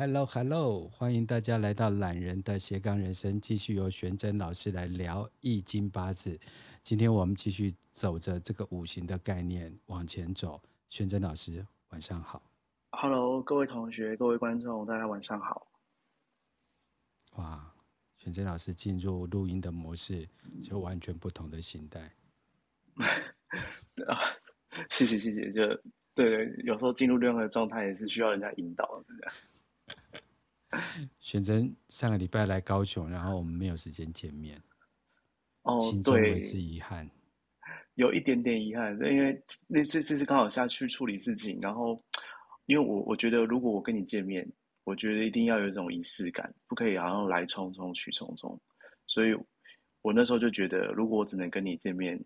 [0.00, 6.40] Hello Hello，欢迎大家来到懒人的斜杠人生，继续由玄真老师来聊易经八字。
[6.82, 10.58] 今天我们继续走着这个五行的概念往前走。
[10.88, 12.40] 玄真老师，晚上好。
[12.92, 15.66] Hello，各位同学、各位观众，大家晚上好。
[17.34, 17.70] 哇，
[18.16, 20.26] 玄真老师进入录音的模式，
[20.62, 22.10] 就完全不同的心态。
[24.08, 24.18] 啊，
[24.88, 25.66] 谢谢谢谢，就
[26.14, 29.30] 对对，有时候进入这样的状态也是需要人家引导的，
[30.70, 31.10] 这样。
[31.18, 34.62] 玄真上个礼拜来高雄，然后我们没有时间见面，
[35.62, 37.10] 哦，心中为之遗憾，
[37.94, 41.96] 有一点点遗憾，因为那次这次刚好下去处理事情，然后
[42.66, 44.48] 因为我我觉得如果我跟你见面，
[44.84, 48.58] 我觉得一定要有一种仪式感，不可以好像来匆匆去匆匆，
[49.06, 49.34] 所以
[50.02, 52.18] 我那时候就觉得，如果我只能跟你见面，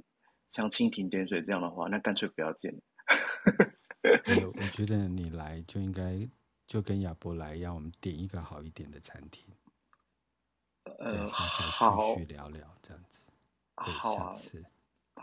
[0.51, 2.75] 像蜻蜓点水这样的话，那干脆不要见。
[4.43, 6.29] 我我觉得你来就应该。
[6.67, 9.45] 就跟亚伯来一样，我们点一个好一点的餐厅，
[10.99, 13.27] 呃，好好继续聊聊这样子。
[13.77, 14.65] 对，下次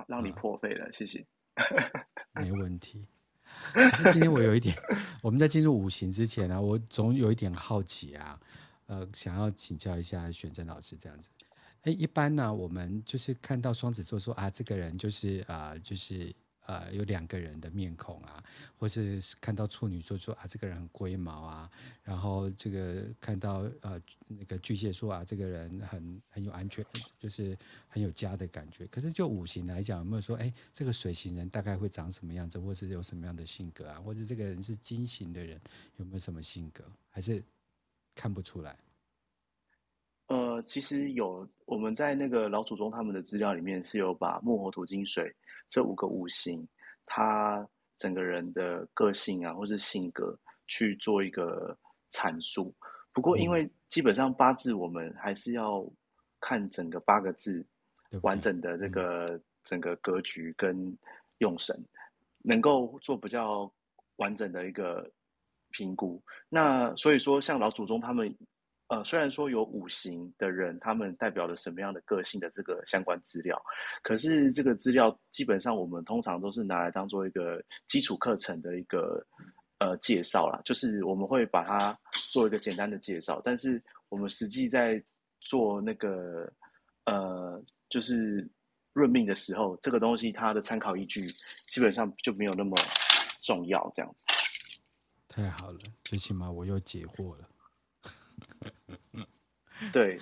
[0.08, 1.26] 让你破费了，嗯，谢谢。
[2.34, 3.08] 没问题。
[3.74, 4.76] 可是今天我有一点，
[5.22, 8.40] 我们在进入五行之前呢，啊，我总有一点好奇啊，
[8.86, 11.30] 呃，想要请教一下玄真老师这样子。
[11.82, 16.34] 哎，一般呢，我们就是看到双子座说啊，这个人就是啊，呃，就是。
[16.66, 18.44] 呃，有两个人的面孔啊，
[18.78, 21.72] 或是看到处女座说啊，这个人很龟毛啊，
[22.04, 26.86] 然后这个看到呃那个巨蟹说啊，这个人很很有安全，
[27.18, 28.86] 就是很有家的感觉。
[28.88, 34.00] 可是就五行来讲，有没有说，哎，这个水型人大概会长什么样子，或是有什么样的性格啊？
[34.00, 35.60] 或者这个人是金型的人，
[35.98, 36.84] 有没有什么性格？
[37.10, 37.44] 还是
[38.14, 38.78] 看不出来？
[40.62, 45.36] 呃，其实有，我们在那个老祖宗他们的资料里面是有把木火土金水
[45.68, 46.68] 这五个五行，
[47.06, 47.68] 他
[47.98, 51.76] 整个人的个性啊，或是性格去做一个
[52.12, 52.74] 阐述。
[53.12, 55.84] 不过，因为基本上八字我们还是要
[56.40, 57.66] 看整个八个字
[58.22, 60.96] 完整的这个整个格局跟
[61.40, 61.76] 用神，
[62.44, 63.72] 能够做比较
[64.18, 65.10] 完整的一个
[65.72, 66.22] 评估。
[66.50, 68.36] 那所以说，像老祖宗他们。
[68.92, 73.58] 呃，虽然说有五行的人，他们代表了什么样的个性的这个相关资料，
[74.04, 79.26] 可是这个资料基本上我们通常都是拿来当做一个基础课程的一个
[79.80, 81.98] 呃介绍啦，就是我们会把它
[82.32, 85.02] 做一个简单的介绍，但是我们实际在
[85.40, 86.52] 做那个
[87.06, 88.46] 呃就是
[88.92, 91.28] 论命的时候，这个东西它的参考依据
[91.70, 92.76] 基本上就没有那么
[93.42, 94.26] 重要，这样子。
[95.30, 97.48] 太好了，最起码我又解惑了。
[99.92, 100.20] 对，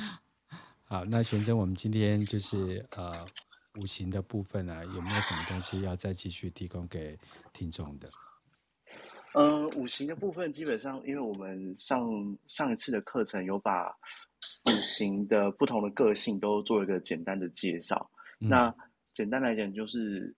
[0.85, 3.25] 好，那玄真，我们今天就是呃
[3.75, 7.17] 五行的部分啊，有没有什么东西要再继续提供给
[7.53, 8.09] 听众的？
[9.33, 12.09] 呃，五行的部分基本上，因为我们上
[12.47, 13.89] 上一次的课程有把
[14.65, 18.09] 五行的不同的个性都做一个简单的介绍。
[18.39, 18.73] 嗯、那
[19.13, 20.33] 简单来讲，就是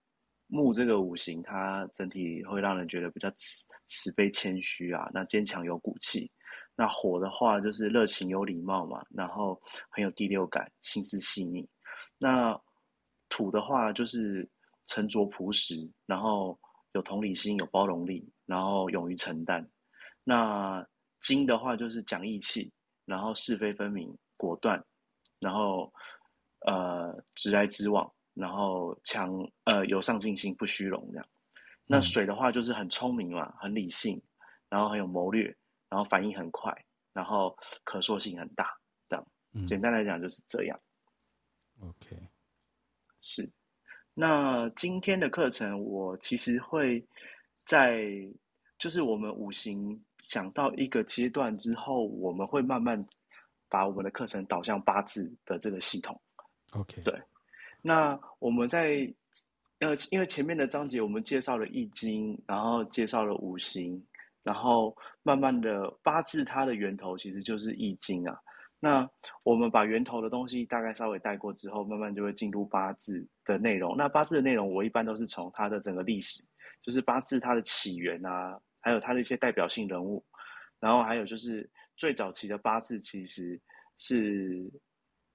[0.47, 6.29] 木这个五行，它整体会让人觉得比较慈慈悲谦虚啊，那坚强有骨气。
[6.81, 11.69] 那火的话就是热情有礼貌嘛，然后很有第六感，心思细腻。
[12.17, 12.59] 那
[13.29, 14.49] 土的话就是
[14.87, 15.75] 沉着朴实，
[16.07, 16.59] 然后
[16.93, 19.63] 有同理心，有包容力，然后勇于承担。
[20.23, 20.83] 那
[21.19, 22.73] 金的话就是讲义气，
[23.05, 24.83] 然后是非分明，果断，
[25.39, 25.93] 然后
[26.65, 29.31] 呃直来直往，然后强
[29.65, 31.27] 呃有上进心，不虚荣这样。
[31.85, 34.19] 那水的话就是很聪明嘛，很理性，
[34.67, 35.55] 然后很有谋略。
[35.91, 36.73] 然后反应很快，
[37.11, 37.53] 然后
[37.83, 38.73] 可塑性很大，
[39.09, 39.27] 这样。
[39.51, 40.79] 嗯，简单来讲就是这样。
[41.81, 42.15] OK，
[43.19, 43.51] 是。
[44.13, 47.05] 那今天的课程，我其实会
[47.65, 48.01] 在，
[48.77, 53.05] 就是我们五行想到一个阶段之后，我们会慢慢
[53.67, 56.17] 把我们的课程导向八字的这个系统。
[56.71, 57.21] OK，对。
[57.81, 59.13] 那我们在
[59.79, 64.01] 呃，因为前面的章节我们介绍了易经，然后介绍了五行。
[64.43, 68.37] 然后慢慢的八字它的源头其实就是易经啊。
[68.83, 69.07] 那
[69.43, 73.95] 我们把源头的东西大概稍微带过之后，慢慢就会进入八字的内容。
[73.95, 76.43] 那八字的内容我一般都是从它的整个历史，
[76.81, 80.25] 就是八字它的起源啊，还有它的一些代表性人物，
[80.79, 83.61] 然后还有就是最早期的八字其实
[83.99, 84.67] 是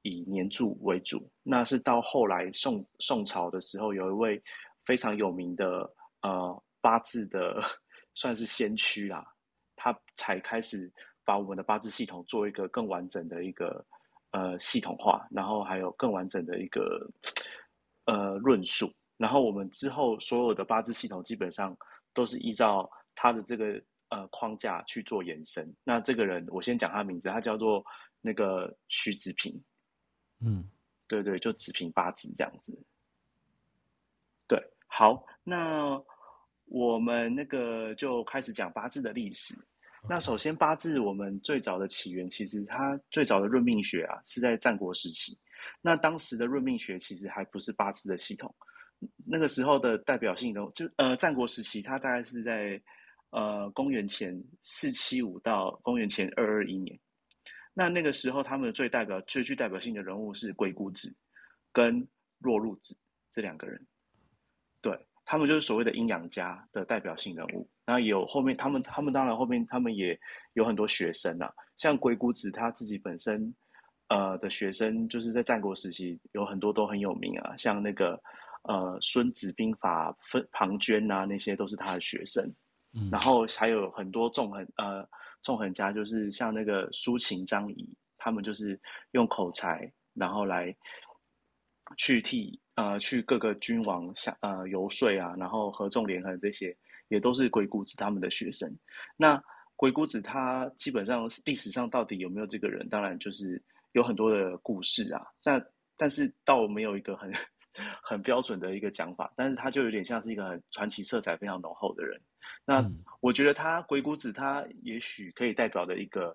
[0.03, 1.31] 以年柱为主。
[1.45, 4.43] 那是到后来宋宋朝的时候，有一位
[4.85, 5.89] 非常有名的
[6.23, 7.63] 呃八字的。
[8.17, 9.23] 算是先驱啦，
[9.77, 10.91] 他才开始
[11.23, 13.85] 把我们的八字系统做一个更完整的一个
[14.31, 17.07] 呃系统化，然后还有更完整的一个
[18.07, 18.91] 呃论述。
[19.19, 21.77] 然后我们之后所有的八字系统基本上
[22.15, 25.71] 都是依照他的这个呃框架去做延伸。
[25.85, 27.85] 那这个人，我先讲他名字，他叫做
[28.23, 29.63] 那个徐子平。
[30.41, 30.65] 嗯，
[31.07, 32.79] 对对，就子平八字这样子。
[34.49, 36.03] 对，好，那
[36.67, 39.55] 我们那个就开始讲八字的历史。
[40.09, 45.37] 那首先，八字我们最早的起源，其实它最早的论命学啊，是在战国时期。
[45.81, 48.55] 那当时的论命学其实还不是八字的系统。
[49.27, 52.81] 那个时候的代表性的就呃战国时期，它大概是在
[53.31, 56.99] 呃公元前四七五到公元前二二一年。
[57.75, 61.15] 那那个时候，他们最代表最具代表性的人物是鬼谷子
[61.73, 62.07] 跟
[62.39, 62.97] 若陆子
[63.31, 63.87] 这两个人，
[64.81, 67.69] 对，他们就是所谓的阴阳家的代表性人物。
[67.85, 70.19] 那有后面他们他们当然后面他们也
[70.55, 73.55] 有很多学生啊，像鬼谷子他自己本身
[74.09, 78.19] 呃的学生，就是在战国时期有很多都很有名啊，像那个。
[78.69, 82.45] 呃，孙子兵法分庞涓啊，那些都是他的学生。
[82.95, 85.09] 嗯，然后还有很多纵横呃
[85.41, 87.89] 纵横家，就是像那个苏秦、张仪，
[88.19, 88.77] 他们就是
[89.13, 90.75] 用口才，然后来
[91.97, 96.75] 去替呃去各个君王下呃游说啊，然后合纵连横这些，
[97.09, 98.73] 也都是鬼谷子他们的学生。
[99.17, 99.43] 那
[99.75, 102.89] 鬼谷子他基本上历史上到底有没有这个人？
[102.89, 103.63] 当然就是
[103.93, 105.27] 有很多的故事啊。
[105.43, 105.63] 但
[105.97, 107.31] 但是倒没有一个很。
[108.03, 112.19] 很标准的一个讲法，但是他就有点像是一个很传奇色彩非常浓厚的人。
[112.65, 112.83] 那
[113.21, 116.35] 我觉得他鬼谷子，他也许可以代表的一个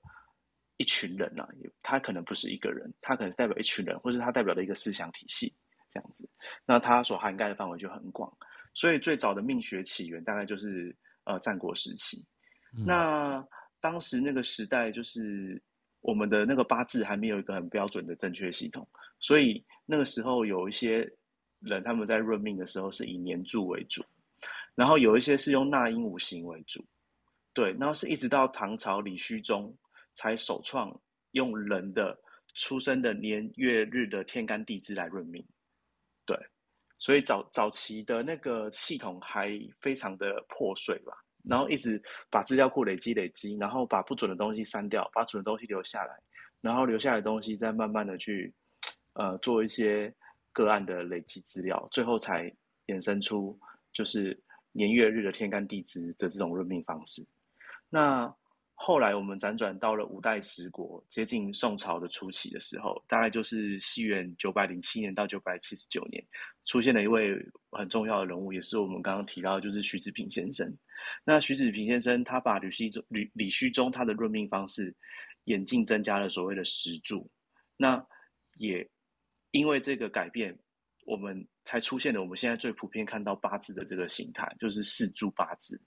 [0.78, 1.50] 一群人啊，
[1.82, 5.52] 他可能不是一个人，他可能代表一群人，或是他代表的一个思想体系
[5.92, 6.28] 这样子。
[6.66, 8.32] 那它所涵盖的范围就很广，
[8.74, 10.96] 所以最早的命学起源大概就是
[11.26, 12.26] 呃战国时期。
[12.76, 12.86] 嗯。
[12.86, 13.46] 那
[13.80, 15.62] 当时那个时代就是
[16.00, 18.88] 我们的那个八字还没有一个很标准的正确系统，
[19.20, 21.08] 所以那个时候有一些。
[21.64, 24.04] 人他们在论命的时候是以年柱为主，
[24.74, 26.84] 然后有一些是用纳音五行为主，
[27.54, 29.72] 对，然后是一直到唐朝李虚中
[30.16, 30.92] 才首创
[31.34, 32.20] 用人的
[32.56, 35.60] 出生的年月日的天干地支来论命，对，
[37.02, 39.50] 所以早早期的那个系统还
[39.82, 41.12] 非常的破碎吧，
[41.44, 46.18] 然后一直把资料库累积累积，然后把不准的东西删掉，把准的东西留下来，
[46.62, 48.54] 然后留下来的东西再慢慢的去
[49.16, 50.14] 呃做一些。
[50.54, 52.54] 个案的累积资料，最后才
[52.88, 53.58] 衍生出
[53.94, 54.38] 就是
[54.74, 57.26] 年月日的天干地支的这种论命方式。
[57.88, 58.26] 那
[58.84, 66.26] 后来我们辗转到了五代十国，接近宋朝的初期的时候，大概就是西元九百零七年到九百七十九年，
[66.66, 67.38] 出现了一位
[67.70, 70.76] 很重要的人物，也是我们刚刚提到的，就是徐子平先生。
[71.24, 74.96] 那徐子平先生他把李须中吕李须中他的任命方式
[75.44, 77.30] 演进增加了所谓的时柱，
[77.78, 78.04] 那
[78.56, 78.90] 也。
[79.52, 80.58] 因为这个改变，
[81.06, 85.80] 我们才出现了我们现在最普遍看到八字的这个形态，就是四柱八字，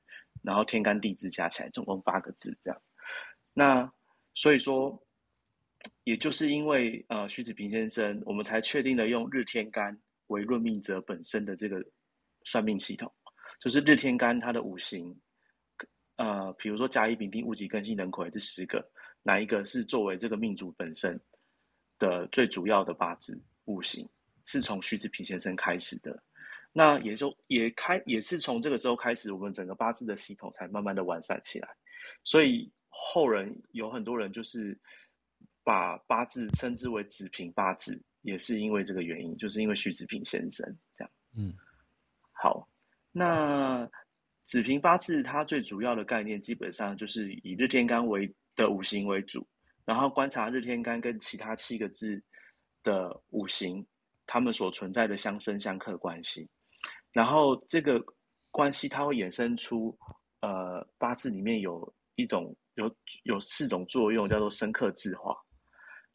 [0.42, 2.82] 然后天干地支加起来总共八个字这样。
[3.52, 3.92] 那
[4.34, 5.00] 所以说，
[6.04, 9.98] 也就是因为呃徐子平先生，我们才确定了用日天干
[10.28, 11.84] 为论命者本身的这个
[12.44, 13.12] 算命系统，
[13.60, 15.16] 就是日天干它的五行，
[16.16, 18.84] 呃，比如说甲乙丙丁戊己庚辛壬癸这十个，
[19.22, 21.20] 哪一个是作为这个命主本身
[21.98, 23.40] 的最主要的八字？
[23.66, 24.06] 五行
[24.46, 26.22] 是从徐子平先生开始的，
[26.72, 31.68] 那也就也开也是从这个时候开始，我们整个八字的系统才慢慢的完善起来。
[32.22, 34.78] 所以后人有很多人就是
[35.62, 41.10] 把八字称之为子平八字，也是因为这个原因，就是因为徐子平先生这样。
[41.36, 41.54] 嗯，
[42.32, 42.68] 好，
[43.10, 43.88] 那
[44.44, 49.46] 子平八字它最主要的概念基本上就是以日天干为的五行为主，
[49.86, 52.22] 然后观察日天干跟其他七个字。
[52.84, 53.82] 的五行，
[54.26, 56.48] 他们所存在的相生相克关系，
[57.12, 58.02] 然后这个
[58.50, 59.96] 关系它会衍生出，
[60.40, 65.36] 呃，八字里面有一种有有四种作用，叫做生克制化，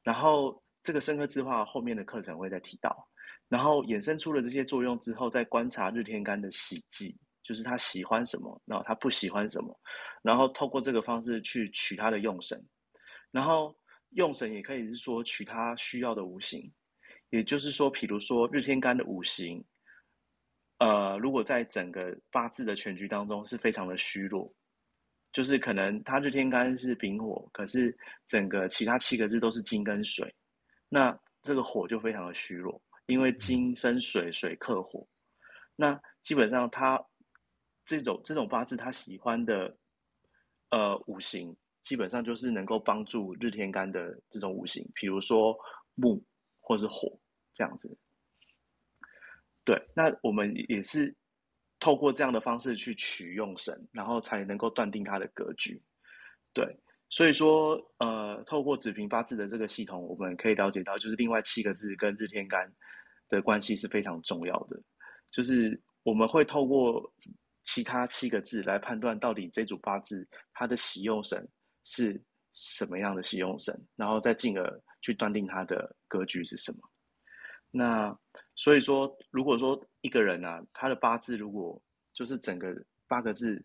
[0.03, 3.07] 然后这个生克制化后面的课程会再提到，
[3.47, 9.79] 然后衍生出了这些作用之后，再观察日天干的喜忌，就是他喜欢什么，然后他不喜欢什么，
[10.21, 12.59] 然后透过这个方式去取他的用神，
[13.31, 13.75] 然后。
[14.13, 16.59] 用神也可以是说取他需要的五行，
[17.29, 19.63] 也就是说，比如说日天干的五行，
[20.77, 24.53] 呃，如果在整个八字的全局当中是非常的虚弱，
[25.31, 27.95] 就是可能他日天干是丙火，可是
[28.25, 30.33] 整个其他七个字都是金跟水，
[30.87, 35.07] 那这个火就非常的虚弱，因为金生水，水克火，
[35.75, 37.03] 那基本上他
[37.85, 39.77] 这种这种八字他喜欢的
[40.69, 41.55] 呃五行。
[41.81, 45.57] 基本上就是能够帮助日天干的这种五行，比如说
[45.95, 46.21] 木
[46.69, 47.19] 或是火
[47.51, 47.97] 这样子。
[49.65, 51.15] 对，那我们也是
[51.79, 55.81] 透过这样的方式去取用神，然后才能够断定它的格局。
[56.53, 56.63] 对，
[57.09, 62.71] 所以说，呃，透过子平八字的这个系统，我们可以了解到，就是另外七个字跟日天干
[63.29, 64.79] 的关系是非常重要的。
[65.31, 67.11] 就是我们会透过
[67.63, 71.47] 其他七个字来判断到底这组八字它的喜用神
[71.83, 72.21] 是
[72.53, 76.79] 什么样的喜用神，然后再进而去断定他的格局是什么。
[77.71, 78.17] 那
[78.55, 81.81] 所以说，如果说一个人啊，他的八字如果
[82.13, 82.75] 就是整个
[83.07, 83.63] 八个字，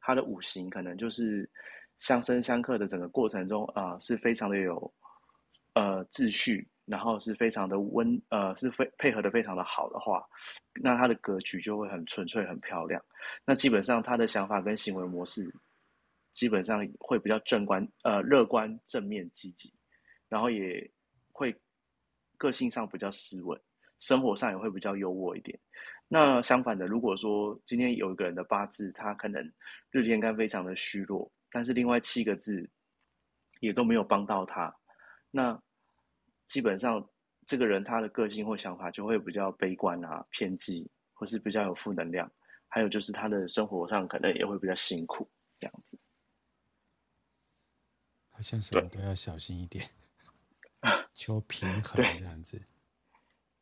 [0.00, 1.50] 他的五行可能就是
[1.98, 4.92] 相生相克的整个过程中啊、是非常的有
[5.74, 10.24] 呃秩序，然后是非常的温呃，是非配合的非常的好的话，
[10.80, 13.04] 那他的格局就会很纯粹、很漂亮。
[13.44, 15.52] 那基本上他的想法跟行为模式，
[16.32, 19.72] 基本上会比较正观呃乐观、正面、积极，
[20.30, 20.90] 然后也
[21.32, 21.54] 会。
[22.40, 23.60] 个性上比较斯文，
[23.98, 25.60] 生活上也会比较优渥一点。
[26.08, 29.52] 那相反的，如果说今天有一个人的八字，他可能
[29.90, 32.66] 日天干非常的虚弱，但是另外七个字
[33.60, 34.74] 也都没有帮到他，
[35.30, 35.62] 那
[36.46, 37.06] 基本上
[37.46, 42.32] 这个人他的个性或想法就会比较悲观啊、偏激，或是比较有负能量。
[42.68, 46.00] 还有就是他的生活上可能也会比较辛苦，这样子。
[48.30, 49.84] 好像什么都要小心一点。
[51.14, 52.60] 求平衡这样子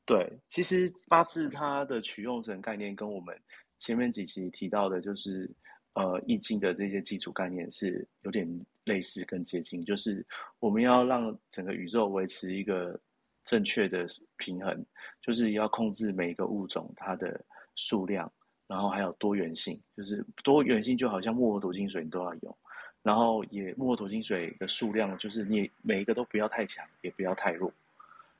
[0.07, 3.39] 对，其实八字它的取用神概念跟我们
[3.77, 5.51] 前面几期提到的，就是
[5.93, 8.49] 呃易经的这些基础概念是有点
[8.85, 10.25] 类似跟接近，就是
[10.61, 12.99] 我们要让整个宇宙维持一个
[13.45, 14.07] 正确的
[14.39, 14.83] 平衡，
[15.21, 17.45] 就是要控制每一个物种它的
[17.77, 18.33] 数量，
[18.67, 22.59] 然后还有多元性，就是多元性就好像木火土金水你都要有。
[23.03, 27.73] 然后也木火土金水的数量，就是你每一个都不要太强，也不要太弱。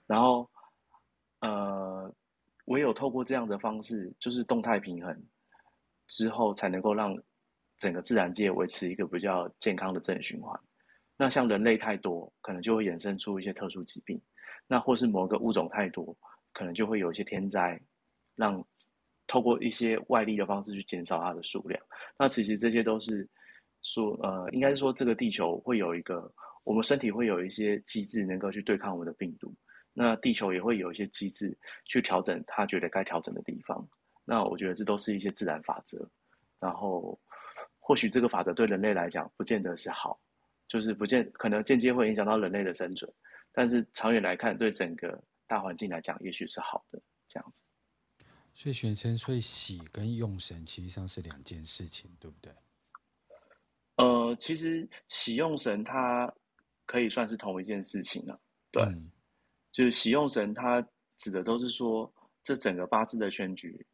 [0.07, 0.47] 然后，
[1.41, 2.13] 呃，
[2.67, 5.17] 唯有透过这样的方式，就是动态平衡
[6.07, 7.17] 之后，才能够让
[7.79, 10.59] 整个自然界维持一个比较健康的正循环。
[11.17, 14.19] 那像人类太多，可能就会衍生出一些特殊疾病；
[14.67, 16.15] 那或是某个物种太多，
[16.53, 17.81] 可能就会有一些天灾，
[18.35, 18.63] 让
[19.27, 21.81] 透过一些外力的方式去减少它的数量。
[22.19, 23.27] 那其实这些都是。
[23.93, 26.33] 说呃，应该是说这个地球会有一个，
[26.65, 29.55] 我们身体会有一些机制能够去对抗我们的病毒，
[29.93, 33.89] 那地球也会有一些机制去调整它觉得该调整的地方。
[34.25, 36.07] 那我觉得这都是一些自然法则，
[36.61, 37.19] 然后
[37.79, 40.21] 或许这个法则对人类来讲不见得是好，
[40.69, 43.11] 就是不见可能间接会影响到人类的生存，
[43.53, 47.65] 但是长远来看，对整个大环境来讲，也许是好的这样子。
[48.55, 52.53] 所以玄生，所以喜跟用神其实上是两件事情，对不对？
[53.99, 56.33] 呃，其实喜用神它
[56.87, 58.41] 可以算是同一件事情了，
[58.71, 59.11] 对，嗯、
[59.73, 60.81] 就是喜用神它
[61.19, 62.09] 指的都是说
[62.45, 63.85] 这整个八字的全局，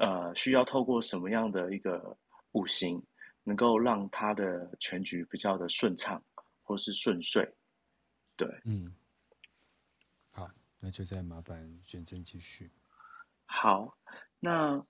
[0.00, 2.18] 呃，需要透过什么样的一个
[2.50, 3.00] 五行，
[3.44, 6.20] 能够让它的全局比较的顺畅
[6.64, 7.48] 或是顺遂，
[8.36, 8.92] 对，嗯，
[10.32, 12.68] 好，那就再麻烦玄真继续。
[13.46, 13.96] 好，
[14.40, 14.84] 那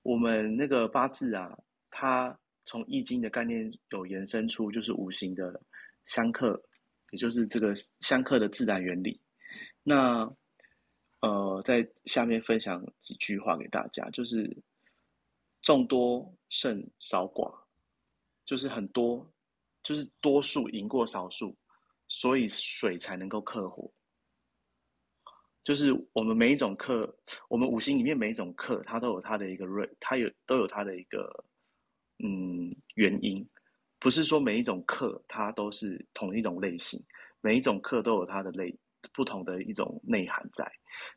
[0.00, 1.54] 我们那个八字啊，
[1.90, 2.34] 它。
[2.64, 5.60] 从易经的概念有延伸出，就是五行的
[6.06, 6.62] 相克，
[7.10, 9.20] 也就是这个相克的自然原理。
[9.82, 10.30] 那
[11.20, 14.56] 呃，在下面分享几句话给大家，就是
[15.62, 17.52] 众多胜少寡，
[18.44, 19.28] 就是很多，
[19.82, 21.56] 就是多数赢过少数，
[22.08, 23.90] 所以水才能够克火。
[25.64, 27.12] 就是我们每一种克，
[27.48, 31.44] 我们五行里面每一种克，它都有它的一个锐，它有都有它的一个。
[32.22, 33.46] 嗯，原因
[33.98, 37.02] 不是说每一种克它都是同一种类型，
[37.40, 38.78] 每一种克都有它的类
[39.12, 40.70] 不同的一种内涵在。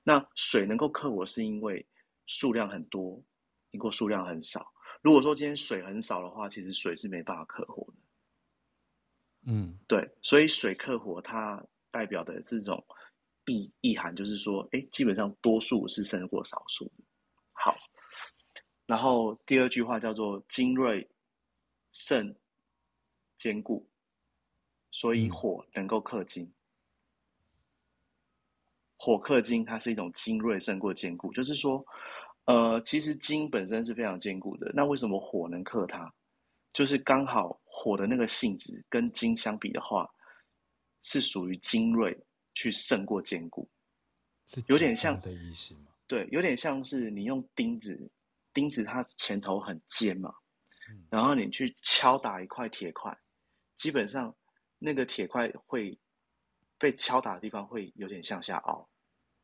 [0.04, 1.86] 那水能够克火，是因为
[2.26, 3.22] 数量很多，
[3.72, 4.66] 赢过数量很少。
[5.02, 7.94] 如果说今天水很少的话，其实水是没办法克火的。
[9.52, 12.82] 嗯，对，所以水克火，它代表的这种
[13.46, 17.04] 意意涵，就是说，哎，基本上多数是胜过少数的。
[17.52, 17.76] 好。
[18.86, 21.10] 然后第二句话叫做“精锐
[21.94, 22.36] 胜
[23.38, 23.88] 坚固”，
[24.92, 26.44] 所以火能够克金。
[26.44, 26.54] 嗯、
[28.98, 31.86] 火克金，它是一种精锐胜过坚固，就是说，
[32.44, 36.14] 呃，其实金本身是非常坚固的，那为什么火能克它？
[36.74, 40.10] 就是刚好火的那个性质跟金相比的话，
[41.04, 42.18] 是属于精锐
[42.54, 43.66] 去胜过坚固，
[44.48, 45.94] 是有点像的意思吗？
[46.06, 48.12] 对，有点像是你用钉子。
[48.54, 50.34] 钉子它前头很尖嘛，
[51.10, 53.18] 然后你去敲打一块铁块，
[53.76, 54.36] 基本上
[54.80, 55.98] 那个铁块会
[56.78, 58.90] 被敲打的地方会有点向下凹，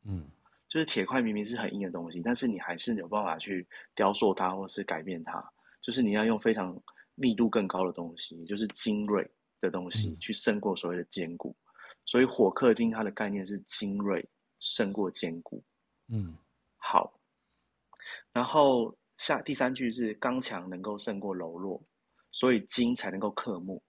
[0.04, 0.30] 嗯，
[0.68, 5.42] 就是铁块明明是很硬的东西，但是你还是有办法去雕塑它，或是改变它。
[5.80, 6.78] 就是你要用非常
[7.14, 9.28] 密度更高的东西，就是精锐
[9.60, 11.56] 的东西，去胜过所谓的坚固。
[11.58, 11.64] 嗯、
[12.04, 14.22] 所以火克金它的概念是精锐
[14.58, 15.64] 胜过坚固。
[16.08, 16.36] 嗯，
[16.76, 17.18] 好。
[18.32, 21.78] 然后下第三句是刚强能够胜过柔弱，
[22.30, 23.82] 所以金才能够克木。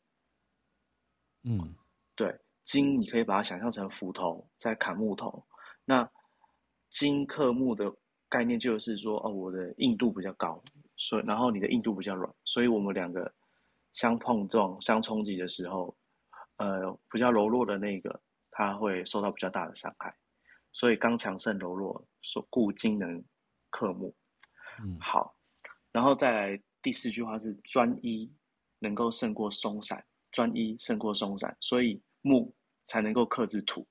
[1.44, 1.74] 嗯，
[2.16, 5.42] 对，金你可以把它想象成斧头在砍木头，
[5.86, 6.08] 那
[6.90, 7.96] 金克木的
[8.28, 10.62] 概念就是说，哦，我的硬度比较高，
[10.98, 13.34] 所以然后你的硬度比较软，所以我们两个
[13.94, 15.96] 相碰撞、相冲击的时候，
[16.58, 18.22] 呃，比较柔弱的那个
[18.52, 20.14] 他会受到比较大的伤害，
[20.74, 23.24] 所以刚强胜柔弱，所故金能
[23.70, 24.14] 克木。
[24.84, 25.36] 嗯，好，
[25.92, 28.32] 然后再来第四句话是专一
[28.80, 30.04] 能够胜过松散。
[30.32, 33.86] 专一胜过松散，所以木才能够克制土。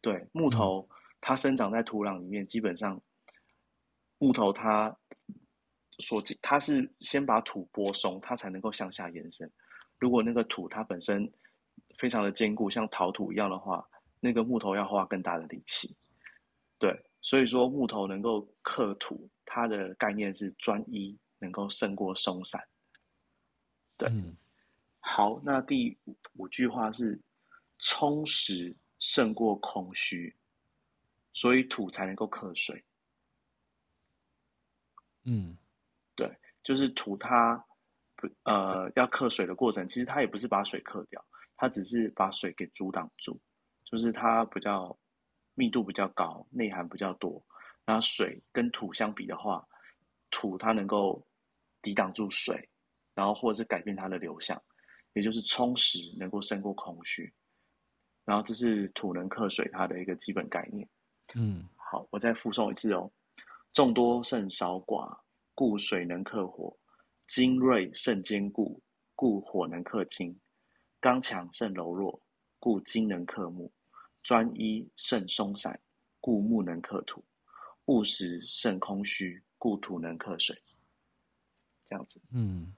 [0.00, 0.88] 对，木头
[1.20, 3.00] 它生长在土壤里面，基本上
[4.18, 4.92] 木头它
[6.00, 9.48] 所它是先把土拨松，它才能够向下延伸。
[10.00, 11.32] 如果那个土它本身
[11.96, 13.88] 非常的坚固，像陶土一样的话，
[14.18, 15.96] 那个木头要花更大的力气。
[16.76, 16.92] 对，
[17.26, 22.62] 所以说木头能够克土，它的概念是专一能够胜过松散。
[23.96, 24.08] 对。
[24.10, 24.36] 嗯
[25.00, 27.20] 好，那第五五句话是
[27.78, 30.32] 充实胜过空虚，
[31.32, 32.84] 所以土才能够克水。
[35.24, 35.56] 嗯，
[36.14, 36.28] 对，
[36.62, 37.56] 就是土它
[38.16, 41.24] 不呃要克水的过程，其实它也不是把水克掉，
[41.56, 43.40] 它只是把水给阻挡住，
[43.84, 44.96] 就是它比较
[45.56, 47.44] 密度比较高，内涵比较多。
[47.84, 49.66] 那水跟土相比的话，
[50.30, 51.26] 土它能够
[51.82, 52.68] 抵挡住水，
[53.12, 54.62] 然后或者是改变它的流向。
[55.14, 57.32] 也就是充实能够胜过空虚，
[58.26, 60.86] 然后这是土能克水它的一个基本概念。
[61.34, 63.10] 嗯，好，我再附送一次哦：
[63.72, 65.18] 众多胜少寡，
[65.54, 66.70] 故水能克火；
[67.28, 68.78] 精锐胜坚固，
[69.14, 70.38] 故火能克金；
[71.00, 72.20] 刚强胜柔弱，
[72.58, 73.66] 故金能克木；
[74.26, 75.80] 专一胜松散，
[76.20, 77.22] 故木能克土；
[77.84, 80.60] 务实胜空虚，故土能克水。
[81.84, 82.74] 这样子，嗯，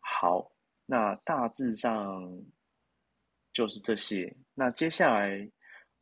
[0.00, 0.50] 好。
[0.86, 2.42] 那大致上
[3.52, 4.34] 就是这些。
[4.54, 5.50] 那接下来，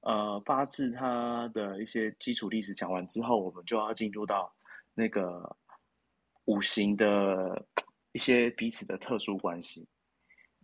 [0.02, 4.54] 呃，八字它的一些基础历史讲完之后，我们就要进入到
[4.94, 5.56] 那个
[6.44, 7.66] 五行的
[8.12, 9.88] 一些彼此的特殊关系。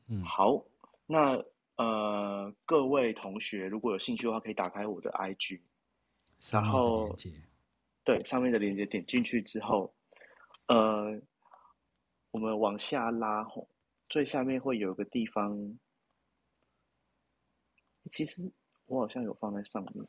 [0.07, 0.65] 嗯，好，
[1.05, 1.43] 那
[1.81, 5.63] 呃，各位同学如果有兴趣的话，可以打开我的 IG，
[6.53, 7.17] 然后
[8.05, 9.95] 对上面的链接点进去之后，
[10.67, 11.19] 呃，
[12.33, 13.67] 我们往下拉吼。
[14.11, 15.79] 最下面会有个地方，
[18.11, 18.53] 其实
[18.85, 20.07] 我好像有放在上面。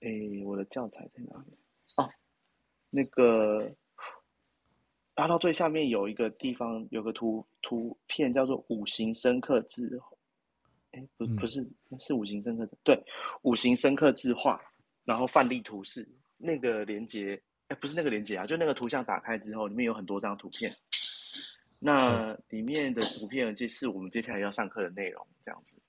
[0.00, 1.56] 哎，我的教材在哪里？
[1.96, 2.10] 哦，
[2.90, 3.72] 那个
[5.22, 10.00] 拉到最下面有一个地方，有个图图片叫做“五行生克字”。
[10.90, 11.64] 哎，不，不是，
[12.00, 12.76] 是五行生克字。
[12.82, 13.00] 对，
[13.42, 14.60] 五行生克字画，
[15.04, 16.08] 然后范例图示
[16.38, 17.40] 那个连接。
[17.68, 20.74] 哎不是那个连接啊，就那个图像打开之后，里面有很多张图片。
[21.78, 25.80] 那里面的图片就是我们接下来要上课的内容，这样子。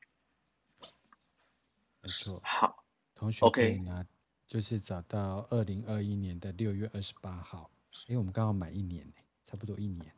[2.01, 2.39] 没错。
[2.45, 4.05] 好，同学可以拿，
[4.45, 7.69] 就是找到二零二一年的六月二十八号，
[8.07, 9.05] 因为我们刚好满一年，
[9.43, 10.11] 差不多一年。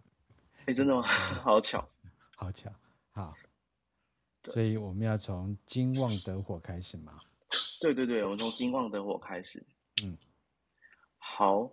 [0.66, 1.02] 哎，真的吗？
[1.42, 1.88] 好巧，
[2.36, 2.70] 好巧。
[3.10, 3.34] 好，
[4.44, 7.18] 所以我们要从金旺得火开始吗？
[7.80, 9.64] 对对对，我们从金旺得火开始。
[10.02, 10.16] 嗯。
[11.16, 11.72] 好，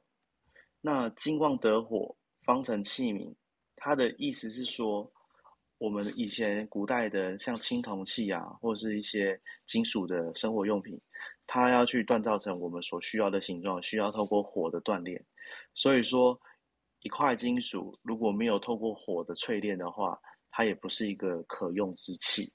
[0.82, 3.34] 那金旺得火，方成器皿。
[3.76, 5.12] 它的意思是说，
[5.78, 11.00] 我们以前古代的像青铜器啊，或者是一些金属的生活用品，
[11.46, 15.24] 它要去锻造成我们所需要的形状，需要透过火的锻炼。
[15.76, 16.40] 所以说，
[17.06, 20.20] 一块金属如果没有透过火的淬炼的话，
[20.52, 22.52] 它也不是一个可用之器。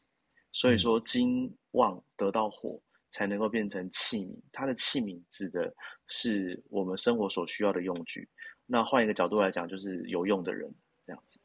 [0.52, 2.78] 所以说，金旺得到火。
[3.12, 5.74] 才能够变成器皿，它的器皿指的
[6.06, 8.28] 是我们生活所需要的用具。
[8.66, 10.72] 那换一个角度来讲，就是有用的人
[11.04, 11.40] 这样子，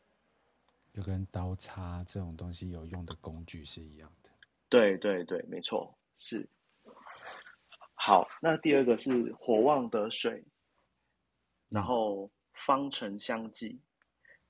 [0.93, 4.29] 就跟刀叉这种东西有用的工具是一样的。
[4.69, 6.47] 对对对，没错，是。
[7.95, 10.45] 好，那第二个是火旺得水，
[11.67, 13.79] 然后方程相济，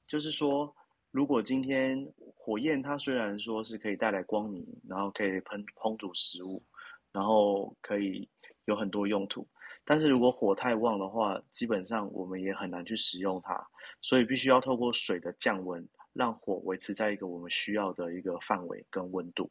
[0.07, 0.73] 就是说，
[1.11, 6.63] 如果今天火焰它虽然说是可以带来光明，然后可以烹烹煮食物。
[7.11, 8.27] 然后可以
[8.65, 9.47] 有很多用途，
[9.85, 13.65] 但是如果火太旺的话，基本上我们也很难去使用它，
[14.01, 19.49] 所以必须要透过水的降温让火维持在一个我们需要的一个范围跟温度，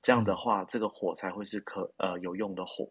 [0.00, 2.88] 这样的话，这个火才会是可呃有用的火，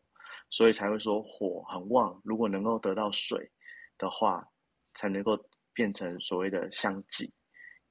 [0.50, 2.20] 所以才会说火很旺。
[2.26, 3.50] 如果能够得到水
[3.98, 4.46] 的话，
[4.94, 5.38] 才能够
[5.74, 7.32] 变成所谓的香剂，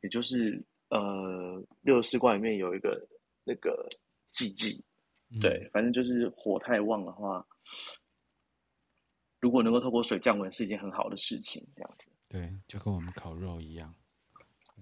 [0.00, 3.06] 也就是呃六十四卦里面有一个
[3.44, 3.88] 那个
[4.32, 4.82] 忌忌，
[5.40, 7.46] 对，反正就是火太旺的话，
[9.40, 12.10] 如果能够透过水降温，是一件很好的事情，这样子。
[12.28, 13.94] 对，就跟我们烤肉一样。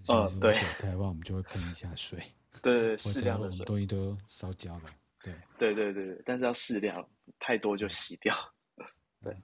[0.08, 2.20] 哦，对，太旺我们就会喷一下水，
[2.62, 4.90] 对， 适量的水，东西都烧焦了，
[5.22, 8.36] 对，对对对对，但是要适量，太多就洗掉。
[9.24, 9.34] 对，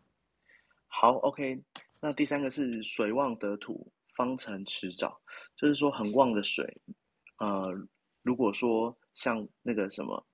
[0.89, 1.59] 好，OK，
[2.05, 5.17] 那第三个是水旺得土，方成池沼，
[5.55, 6.67] 就是说很旺的水，
[7.39, 7.73] 呃，
[8.23, 10.27] 如果说像那个什么，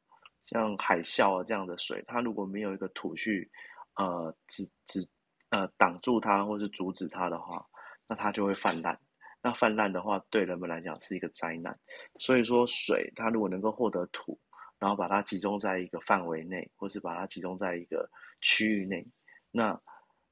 [0.47, 3.51] 像海啸啊这样的水，它如果没有一个土去，
[3.97, 5.07] 呃，止止
[5.51, 7.63] 呃挡住它或是阻止它的话，
[8.09, 8.99] 那它就会泛滥。
[9.43, 11.79] 那泛滥的话，对人们来讲是一个灾难。
[12.19, 14.41] 所以说，水它如果能够获得土，
[14.79, 18.09] 然后把它集中在一个范围内，或是把它集中在一个
[18.41, 19.07] 区域内，
[19.51, 19.79] 那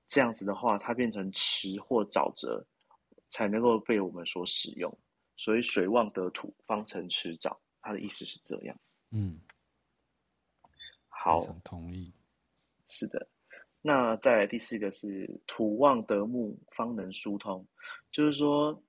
[0.06, 2.64] 这样子的话，它变成池或沼泽，
[3.28, 4.92] 才能够被我们所使用。
[5.36, 7.56] 所以，水旺得土，方成池沼。
[7.80, 8.76] 它的意思是这样。
[9.10, 9.40] 嗯，
[11.08, 12.12] 好，同意。
[12.88, 13.28] 是的。
[13.82, 17.66] 那再来第四个是土旺得木，方能疏通，
[18.10, 18.82] 就是说。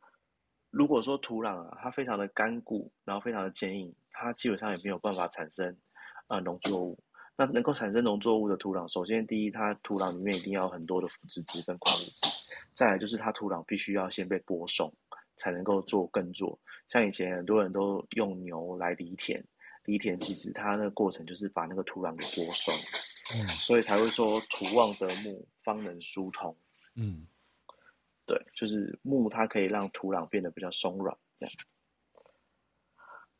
[0.69, 5.75] 如果说土壤啊，它非常的干固，然后非常的坚硬，它基本上也没有办法产生
[6.27, 6.99] 啊、呃、农作物。
[7.37, 12.27] 那能够产生农作物的土壤，首先第一，它土壤里面一定要有很多的腐殖质跟矿物质；
[12.73, 14.91] 再来就是它土壤必须要先被播送，
[15.35, 16.59] 才能够做耕作。
[16.87, 19.41] 像以前很多人都用牛来犁田，
[19.85, 22.73] 犁田其实它那个过程就是把那个土壤给播送，
[23.35, 26.55] 嗯，所以才会说土旺得木，方能疏通，
[26.95, 27.27] 嗯。
[28.25, 31.55] 对，就是木，它可以让土壤变得比较松软，这样。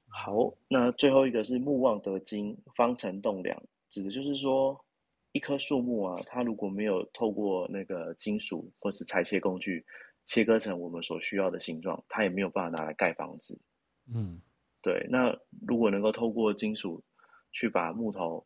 [0.08, 4.84] 好，那最后一个是木旺得金，方成栋梁，指的就是说，
[5.32, 9.86] 一棵树木啊，它如果没有透过那个金属或是裁切工具
[10.26, 13.58] 切割成我们所需要的形状，它也没有办法拿来盖房子。
[14.14, 14.42] 嗯，
[14.82, 15.06] 对。
[15.10, 17.04] 那如果能够透过金属
[17.52, 18.46] 去把木头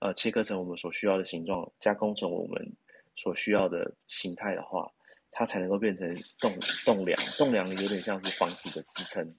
[0.00, 2.76] 呃切割成我们所需要的形状，加工成我们
[3.16, 4.90] 所需要的形态的话，
[5.30, 6.52] 它才能够变成栋
[6.84, 9.34] 栋梁，栋梁有点像是房子的支撑，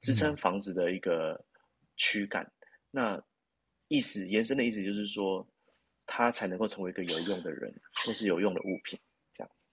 [0.00, 1.44] 支撑房子的一个
[1.96, 2.44] 躯干。
[2.44, 2.52] 嗯、
[2.90, 3.24] 那
[3.88, 5.46] 意思延伸的意思就是说，
[6.06, 7.74] 他才能够成为一个有用的人，
[8.04, 8.98] 或是有用的物品，
[9.32, 9.66] 这样子。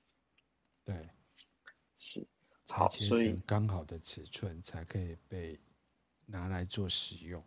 [0.84, 1.10] 对，
[1.98, 2.26] 是。
[2.68, 5.60] 好，所以刚好的尺寸才可以被
[6.26, 7.44] 拿来做使用。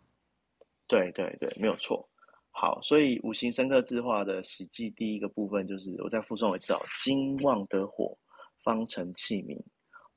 [0.87, 2.09] 对对对，没有错。
[2.51, 8.17] 好，所以五行深刻字画的喜忌第一个部分就是，我再附送一次哦：金旺得火，
[8.63, 9.61] 方成器皿；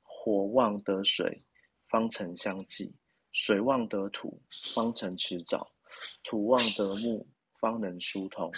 [0.01, 1.43] 火旺得水，
[1.89, 2.91] 方成相济；
[3.33, 4.41] 水旺得土，
[4.73, 5.65] 方成池沼；
[6.23, 7.27] 土旺得木，
[7.59, 8.51] 方能疏通；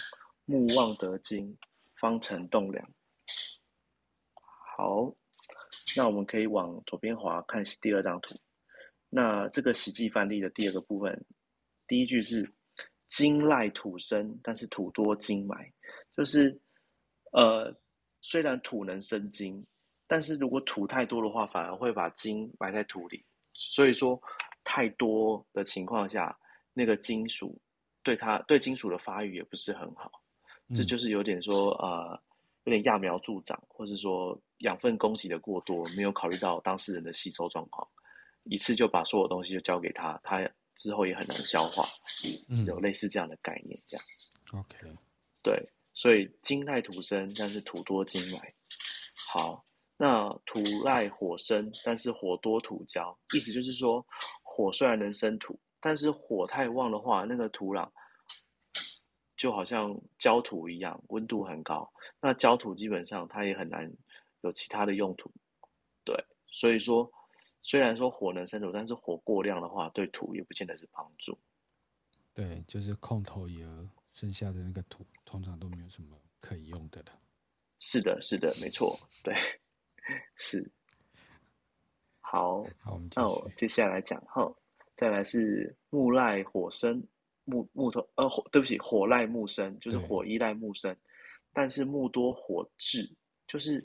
[0.45, 1.57] 木旺得金，
[1.99, 2.89] 方成栋梁。
[4.77, 5.13] 好，
[5.95, 8.35] 那我们可以往左边滑，看第二张图。
[9.09, 11.25] 那这个喜忌范例的第二个部分，
[11.87, 12.53] 第一句是。
[13.07, 15.71] 金赖土生，但是土多金埋，
[16.11, 16.59] 就是，
[17.31, 17.73] 呃，
[18.19, 19.65] 虽然土能生金，
[20.05, 23.23] 但是如果土太多的话，反而会把金埋在土里。
[23.53, 24.19] 所以说，
[24.65, 26.37] 太多的情况下，
[26.75, 27.59] 那个金属
[28.03, 30.11] 对它对金属的发育也不是很好。
[30.67, 32.21] 嗯、这就是有点说，呃，
[32.65, 37.87] 有点揠苗助长，或是说养分供给的过多，没有考虑到当事人的吸收状况，
[38.43, 40.47] 一次就把所有东西就交给他，他。
[40.77, 41.87] 之后也很难消化，
[42.67, 44.05] 有类似这样的概念，这样。
[44.51, 44.77] 嗯、OK，
[45.41, 48.53] 对，所以金赖土生，但是土多金来。
[49.29, 54.05] 好，那土赖火生，但是火多土焦，意思就是说，
[54.43, 57.87] 火虽然能生土，但是火太旺的话，那个土壤
[59.37, 61.93] 就好像焦土一样，温度很高。
[62.19, 63.93] 那焦土基本上它也很难
[64.41, 65.31] 有其他的用途。
[66.03, 66.15] 对，
[66.47, 67.11] 所以说。
[67.67, 71.35] 虽然说火能生土，但是火过量的话，对土也不见得是帮助。
[72.31, 77.19] 对，就是空投油剩下的那个土，通常都没有什么可以用的了。
[77.79, 79.33] 是的，是的，没错，对，
[80.37, 80.71] 是。
[82.19, 84.53] 好，好，我们那我接下来讲哈，
[84.95, 87.03] 再来是木赖火生，
[87.43, 90.95] 木木头呃火，对不起，火赖木生，就是火依赖木生，
[91.53, 93.09] 但是木多火滞，
[93.47, 93.83] 就是。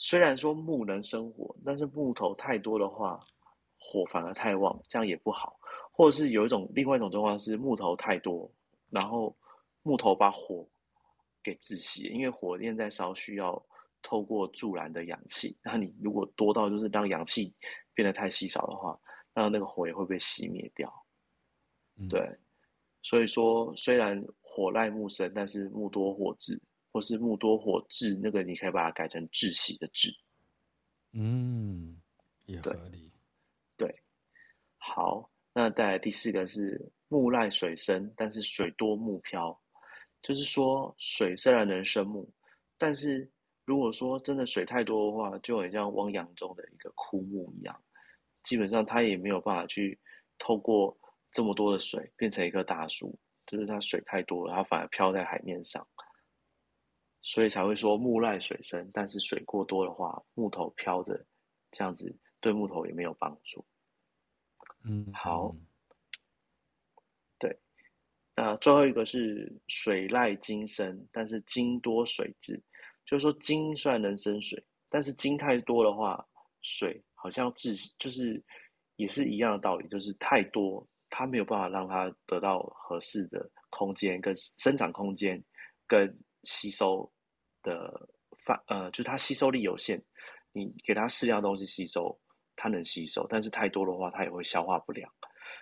[0.00, 3.18] 虽然说木能生火，但是木头太多的话，
[3.80, 5.58] 火反而太旺，这样也不好。
[5.90, 8.48] 或者是有一种另外一种状况是木头太多，
[8.90, 9.36] 然后
[9.82, 10.64] 木头把火
[11.42, 13.60] 给窒息，因为火焰在烧，需要
[14.00, 15.58] 透过助燃的氧气。
[15.64, 17.52] 那你如果多到就是让氧气
[17.92, 18.96] 变得太稀少的话，
[19.38, 20.92] 那那个火也会被熄灭掉。
[21.96, 22.36] 嗯、对，
[23.02, 26.60] 所以说虽然火赖木生，但是木多火炙，
[26.92, 30.12] 或是木多火炙，那个你可以把它改成窒息的窒。
[31.12, 32.00] 嗯，
[32.46, 33.12] 也合理。
[33.76, 34.02] 对，对，
[34.76, 39.56] 好，那再来第四个是木赖水生，但是水多木漂，
[40.20, 42.28] 就是说水虽然能生木，
[42.76, 43.30] 但是
[43.64, 47.80] 如果说真的水太多的话，就很像汪洋中的一个枯木一样。
[48.48, 49.98] 基本上它也没有办法去
[50.38, 50.96] 透过
[51.32, 55.86] 这么多的水变成一棵大树，就是它水太多了，它反而漂在海面上，
[57.20, 58.90] 所以才会说木赖水深。
[58.94, 61.22] 但是水过多的话，木头飘着，
[61.72, 63.62] 这样子对木头也没有帮助。
[64.84, 65.54] 嗯，好，
[67.38, 67.54] 对，
[68.34, 72.58] 那最后一个是水赖金生，但是金多水质，
[73.04, 76.26] 就是说金虽然能生水，但是金太多的话，
[76.62, 77.04] 水。
[77.20, 78.40] 好像自就是
[78.94, 85.42] 也是一样的道理，就是太多，它没有办法让它得到合适的空间跟生长空间
[85.86, 87.10] 跟吸收
[87.60, 88.08] 的
[88.44, 90.00] 范呃，就是它吸收力有限，
[90.52, 92.16] 你给它适量东西吸收，
[92.54, 95.12] 它能吸收，但是太多的话，它也会消化不良，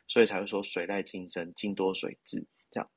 [0.06, 2.90] 所以才会说水赖金生，金多水质这样。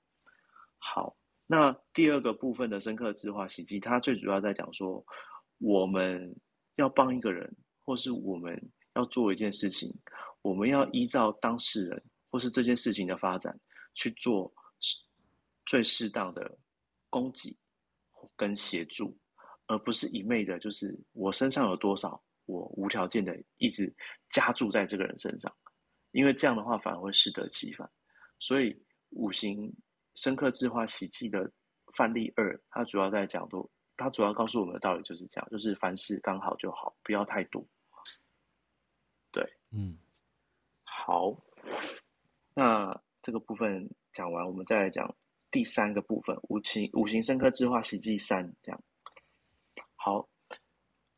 [0.77, 1.15] 好，
[1.47, 5.05] 那第二个部分的深刻之化洗剂，它最主要在讲说，
[5.59, 6.35] 我们
[6.75, 7.55] 要帮一个人。
[7.89, 8.55] 或是我们
[8.93, 9.91] 要做一件事情，
[10.43, 13.59] 我们要依照当事人或是这件事情的发展
[13.95, 14.53] 去做
[15.65, 16.55] 最适当的
[17.09, 17.57] 供给
[18.35, 19.17] 跟协助，
[19.65, 23.91] 而不是一昧的，就是我身上有多少，我无条件的一直
[24.29, 25.51] 加注在这个人身上，
[26.11, 27.89] 因为这样的话反而会适得其反。
[28.37, 29.73] 所以五行
[30.13, 31.51] 生克制化喜气的
[31.95, 37.65] 范例二，它主要在讲多，它主要告诉我们的道理就是这样，就是凡事刚好就好，不要太多。
[39.71, 39.97] 嗯，
[40.83, 41.35] 好，
[42.55, 45.15] 那这个部分讲完，我们再来讲
[45.51, 48.83] 第三个部分，五行五行生克制化喜忌三，这样。
[49.95, 50.27] 好，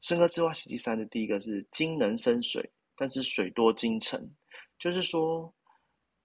[0.01, 4.29] 生克制化喜忌三的第一个是金能生水，但是水多金沉，
[4.77, 5.53] 就是说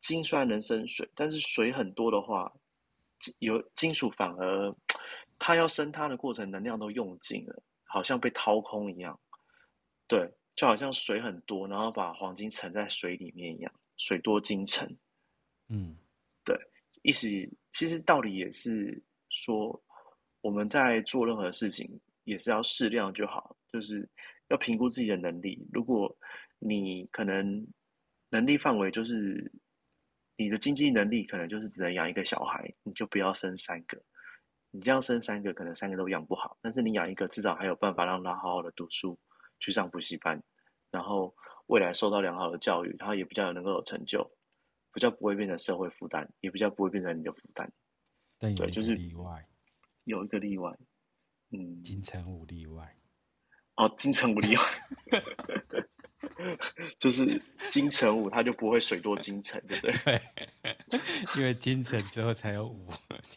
[0.01, 2.53] 金虽然能生水，但是水很多的话，
[3.39, 4.75] 有金属反而
[5.39, 9.21] 它要生它的过程能量都用尽了，好像被掏空一样，
[10.09, 10.35] 对。
[10.57, 14.89] 就好像水很多，然后把黄金沉在水里面一样，水多金沉。
[15.69, 15.95] 嗯，
[16.45, 16.59] 对，
[17.03, 17.29] 意思
[17.73, 19.81] 其实道理也是说，
[20.41, 24.09] 我们在做任何事情也是要适量就好，就是
[24.49, 25.69] 要评估自己的能力。
[25.73, 26.17] 如果
[26.59, 27.67] 你可能
[28.31, 29.53] 能力范围就是
[30.37, 34.03] 你的经济能力可能就是只能养一个小孩，你就不要生三个。
[34.71, 39.19] 你这样生三个，可能三个都养不好，但是你养一个，至少还有办法让他好好的读书。
[39.61, 40.43] 去上补习班，
[40.91, 41.35] 然后
[41.67, 44.29] 未来受到良好的教育，他也比较能够有成就，
[44.93, 47.71] 比较不会变成社会负担，也比较不会变成你的负担。
[48.39, 49.49] 但有一个例外，
[50.05, 50.77] 有一个例外，
[51.51, 52.97] 嗯，金城武例外。
[53.77, 54.63] 哦，金城武例外，
[56.99, 59.93] 就是金城武他就不会水多金城，对不对？
[60.89, 61.01] 对，
[61.37, 62.89] 因为金城之后才有武，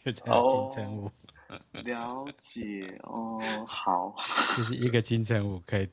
[0.02, 1.04] 就才有金城武。
[1.48, 4.14] 哦，了解哦，好，
[4.56, 5.86] 就是一个金城武可以。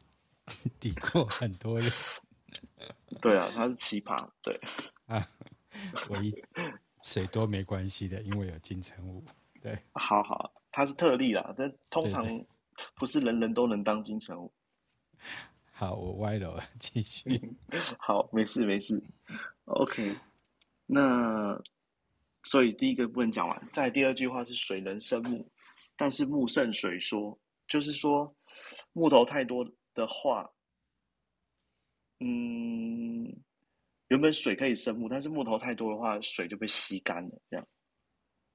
[0.79, 1.91] 抵过很多人，
[3.21, 4.57] 对啊，他是奇葩，对
[5.05, 5.27] 啊，
[6.09, 6.33] 我一
[7.03, 9.25] 水多没关系的，因为有金城武，
[9.61, 12.25] 对，好好，他是特例啦，但通常
[12.95, 14.51] 不是人人都能当金城武。
[15.71, 17.29] 好，我歪了，继续。
[17.99, 19.03] 好，没事没事
[19.65, 20.15] ，OK。
[20.85, 21.61] 那
[22.43, 25.45] 所以第一个部分讲完，再第二句话是水能生木，
[25.97, 28.33] 但是木胜水缩，就是说
[28.93, 29.69] 木头太多。
[29.97, 30.47] 的话，
[32.19, 33.25] 嗯，
[34.09, 37.67] 原本水可以生木，但是木头太多的话，水就被吸干了，这样。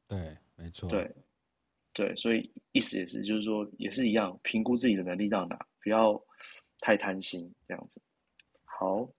[0.07, 0.89] 对，没错。
[0.89, 1.13] 对，
[1.93, 6.25] 对，所以意思也是，就是说，也是一样，评估自己的能力到哪，不要
[6.79, 8.01] 太贪心，这样子。
[8.63, 9.13] 好，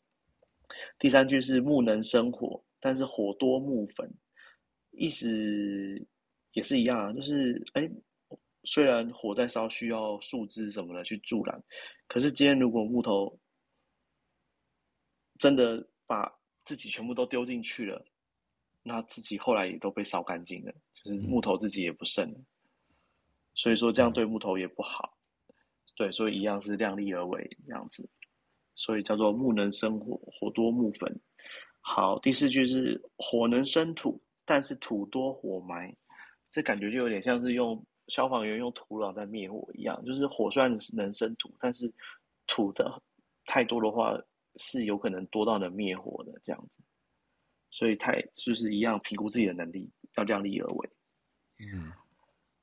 [0.98, 4.10] 第三句是木能生火，但是火多木焚，
[4.92, 5.28] 意思
[6.54, 7.92] 也是一样啊，就是哎。
[8.66, 11.64] 虽然火在烧，需要树枝什么的去助燃，
[12.14, 13.40] 可是今天如果木头
[15.40, 16.32] 真的把
[16.64, 18.06] 自己全部都丢进去了，
[18.84, 22.40] 那自己后来也都被烧干净了，就是木头自己也不剩了。
[23.56, 25.18] 所以说这样对木头也不好。
[25.96, 28.08] 对，所以一样是量力而为这样子。
[28.76, 31.20] 所以叫做木能生火，火多木焚。
[31.82, 35.92] 好，第四句是火能生土，但是土多火埋。
[36.52, 41.92] 这感觉就有点像是用消防员用土壤在灭火一样，就是火虽然能生土，但是
[42.48, 43.02] 土的
[43.46, 44.18] 太多的话
[44.58, 46.82] 是有可能多到能灭火的这样子。
[47.72, 50.90] 所以太就是一样，评估自己的能力要量力而为。
[51.58, 51.92] 嗯，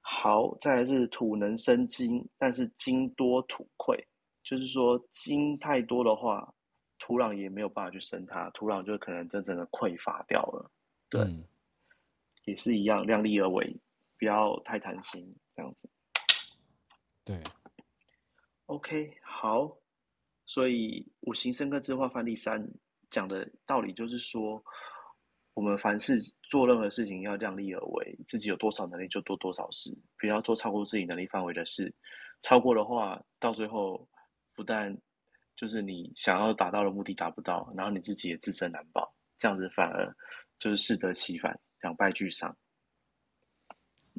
[0.00, 4.00] 好，再来是土能生金，但是金多土匮，
[4.44, 6.54] 就是说金太多的话，
[6.98, 10.70] 土壤也没有办法去生它，土壤就可能真正的匮乏掉了。
[11.08, 11.44] 对，嗯、
[12.44, 13.76] 也是一样，量力而为，
[14.20, 15.90] 不要太贪心，这样子。
[17.24, 17.42] 对
[18.66, 19.76] ，OK，好，
[20.46, 22.64] 所以五行生克之化范例三
[23.08, 24.62] 讲的道理就是说。
[25.52, 31.92] 我们凡事做任何事情要量力而为，自己有多少能力就做多少事，不要做超过自己能力范围的事。
[32.40, 34.08] 超过的话，到最后
[34.54, 34.96] 不但
[35.56, 40.16] 就是你想要达到的目的达不到，然后你自己也自身难保，这样子反而
[40.60, 42.56] 就是适得其反，两败俱伤。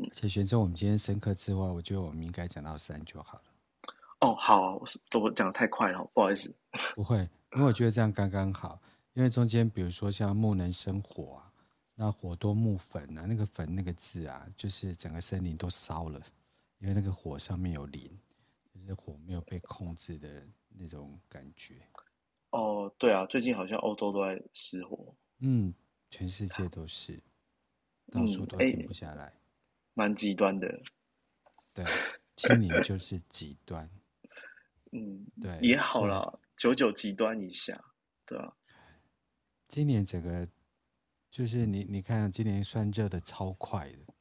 [0.01, 3.43] 嗯，所以玄真，我们今天深刻之外，我觉得我们应该讲到三就好了。
[4.21, 4.85] 哦，好，我
[5.21, 6.53] 我讲的太快了，不好意思。
[6.95, 7.17] 不会，
[7.53, 8.81] 因为我觉得这样刚刚好。
[9.13, 11.51] 因为中间，比如说像木能生火啊，
[11.95, 16.21] 那火多木焚啊，那个焚那个字啊，就是整个森林都烧了，
[16.79, 18.09] 因为那个火上面有灵，
[18.73, 21.85] 就是火没有被控制的那种感觉。
[22.51, 25.13] 哦，对啊，最近好像欧洲都在失火。
[25.39, 25.73] 嗯，
[26.09, 27.19] 全世界都是，
[28.11, 29.25] 到处都停不下来。
[29.25, 29.40] 嗯，
[29.93, 30.81] 蛮极端的。
[31.73, 31.85] 对，
[32.35, 33.89] 今年就是极端。
[34.91, 37.81] 嗯，对，也好了，九九极端一下，
[38.25, 38.53] 对啊。
[39.67, 40.47] 今年整个
[41.29, 44.13] 就是你你看，今年算热的超快的，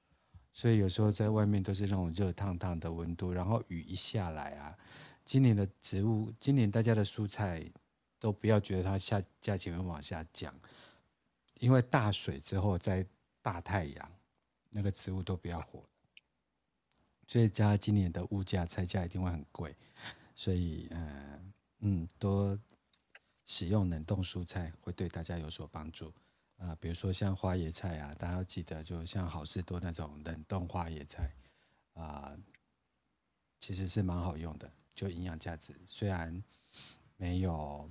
[0.52, 4.78] 所以有时候在外面都是那种热烫烫的温度，然后雨一下来啊，
[5.24, 7.68] 今年的植物，今年大家的蔬菜
[8.20, 10.54] 都不要觉得它下价钱会往下降，
[11.58, 13.04] 因为大水之后在
[13.42, 14.12] 大太阳，
[14.70, 15.84] 那个植物都不要活，
[17.26, 19.76] 所以加今年的物价菜价一定会很贵，
[20.34, 22.58] 所以嗯嗯多。
[23.46, 26.14] 使用冷冻蔬菜会对大家有所帮助，
[26.58, 31.34] 啊、比如说像花椰菜啊，大家要记得，就像好事多那种冷冻花椰菜，
[31.94, 32.38] 啊、
[33.58, 36.40] 其实是蛮好用的，就营养价值虽然
[37.16, 37.90] 没有，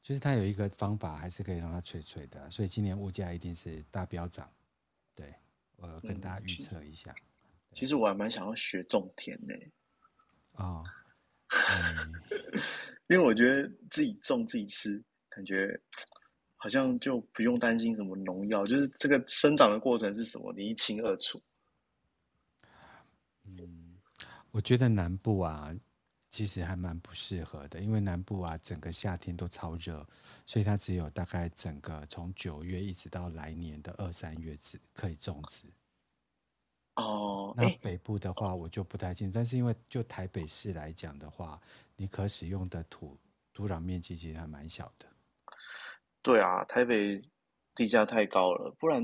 [0.00, 4.48] 就是它有一个方法还是可以让它脆脆的，所以今年物价一定是大飙涨，
[5.12, 5.34] 对，
[5.76, 7.12] 我跟大家预测一下。
[7.12, 9.54] 嗯、其实我还蛮想要学种田的，
[10.52, 10.84] 啊、哦。
[11.48, 12.12] 嗯
[13.08, 15.80] 因为我觉得自己种自己吃，感觉
[16.56, 21.40] 好像就不用担心什么农药，就是这个生长的过程是什么，你一清二楚。
[23.44, 23.96] 嗯，
[24.50, 25.72] 我觉得南部啊，
[26.36, 30.06] 其实还蛮不适合的，因为南部啊，整个夏天都超热，
[30.44, 35.64] 所以它只有大概整个从九月一直到来年的二三月只可以种植。
[36.96, 41.58] 哦，那北部的话我就不太清楚，欸、但是因为就台北市来讲的话，
[41.96, 43.16] 你可使用的土
[43.54, 45.06] 土壤面积其实还蛮小的。
[46.20, 47.22] 对啊，台北
[47.74, 49.02] 地价太高了，不然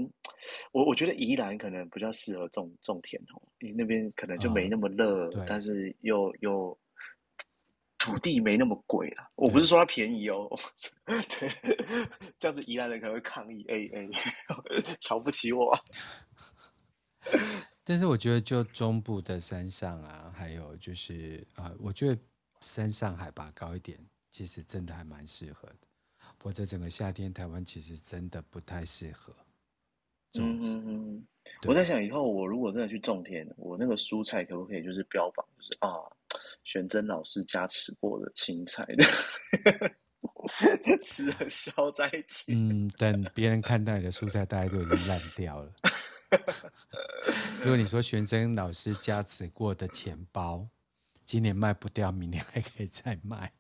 [0.71, 6.79] 我我觉得宜兰可能比较适合种种田哦，你那边可能就没那么热，哦、但是又又
[8.03, 9.31] 土地没那么贵啊。
[9.37, 10.51] 我不是说它便宜哦，
[11.07, 11.49] 对，
[12.41, 14.09] 这样子宜兰人可能会抗议，哎哎，
[15.01, 15.73] 瞧不起我。
[17.85, 22.21] 但是我觉得，就中部的山上啊，还有就是啊、呃，我觉得
[22.61, 23.97] 山上海拔高一点，
[24.33, 25.77] 其实真的还蛮适合的。
[26.43, 29.33] 或者整个夏天，台湾其实真的不太适合
[30.33, 30.77] 种植。
[30.79, 31.27] 嗯嗯嗯。
[31.67, 35.89] 我在想，以后我如果真的去种田，我那个蔬菜可不可以就是标榜，就是啊，
[36.65, 39.05] 玄真老师加持过的青菜的，
[41.05, 42.53] 吃了消灾气。
[42.55, 45.73] 嗯，等别人看到你的蔬菜，大概都已经烂掉了。
[47.63, 50.67] 如果你说玄真老师加持过的钱包，
[51.25, 53.53] 今年卖不掉，明年还可以再卖，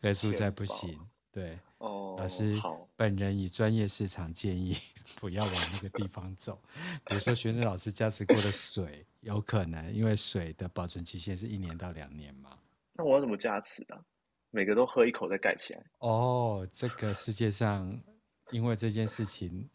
[0.00, 0.98] 可蔬菜不行。
[1.32, 2.60] 对，哦，老师
[2.96, 4.76] 本人以专业市场建议，
[5.20, 6.60] 不要往那个地方走。
[7.04, 12.50] 比如说玄真老师加持过的水，有可能因为水的保存期限是一年到两年嘛。
[12.94, 14.00] 那我要怎么加持啊？
[14.50, 15.84] 每个都喝一口再盖起来？
[15.98, 18.00] 哦，这个世界上
[18.50, 19.68] 因为这件事情。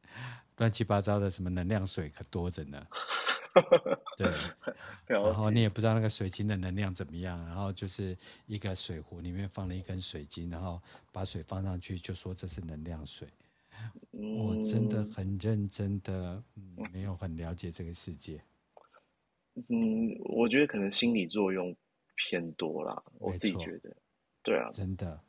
[0.58, 2.82] 乱七八糟的什么能量水可多着呢，
[4.18, 4.28] 对，
[5.08, 10.82] 然后你也不知道那个水晶的能量怎么样，然后就是一个水壶里面放了一根水晶，然后
[11.12, 13.28] 把水放上去就说这是能量水，
[14.12, 18.41] 我真的很认真的，嗯，没有很了解这个世界。
[19.70, 21.76] 嗯，我觉得可能心理作用
[22.16, 23.95] 偏多啦，我自己觉得，
[24.43, 25.20] 对啊，真的，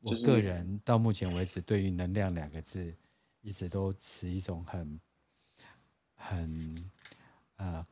[0.00, 2.94] 我个人到目前为止对于能量两个字。
[3.42, 5.00] 一直都持一种很、
[6.16, 6.74] 很、
[7.56, 7.86] 呃，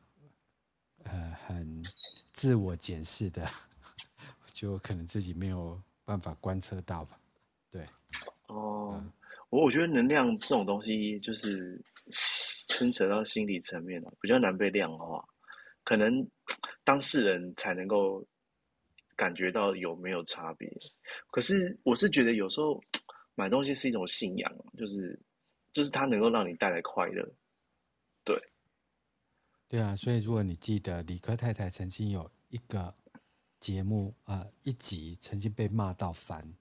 [1.45, 1.83] 很
[2.31, 3.47] 自我检视的，
[4.53, 7.19] 就可能自己没有办法观测到吧。
[7.69, 7.85] 对，
[8.47, 9.03] 哦，
[9.49, 11.79] 我、嗯、我觉得能量这种东西就是
[12.67, 15.23] 牵扯到心理层面了，比较难被量化，
[15.83, 16.27] 可能
[16.83, 18.25] 当事人才能够
[19.15, 20.71] 感觉到有没有差别。
[21.31, 22.81] 可是我是觉得有时候
[23.35, 25.19] 买东西是一种信仰，就是
[25.73, 27.27] 就是它能够让你带来快乐。
[29.67, 32.93] 对，啊，所以如果你记得理科太太曾经有一个
[33.59, 36.53] 节目啊、呃，一集曾经被骂到翻，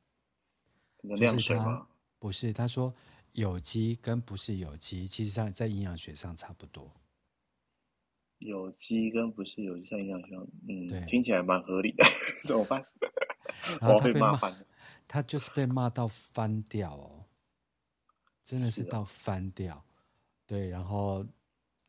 [1.03, 1.65] 能量水吗？
[1.65, 1.87] 就是、
[2.19, 2.95] 不是，他说
[3.33, 6.91] 有机跟不是有机，其实上在营养学上差不多。
[8.39, 12.05] 有机跟不是有机在营养学上，嗯，对，听起来蛮合理的，
[12.49, 12.83] 怎么办？
[13.83, 14.67] 然后他被骂翻，
[15.07, 17.27] 他就是被骂到翻掉哦，
[18.43, 19.85] 真的是到翻掉，哦、
[20.47, 21.27] 对，然后。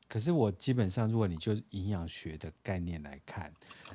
[0.07, 3.53] 可是我基本上，如果你就营养学的概念来看，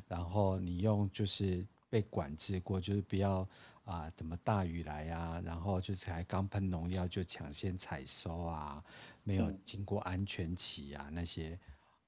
[0.09, 3.41] 然后你用就是被管制过，就是不要
[3.85, 8.85] 啊、呃，怎么大雨来啊，然后就是才刚喷农药就抢先采收啊，
[9.23, 11.59] 没有经过安全期啊那些，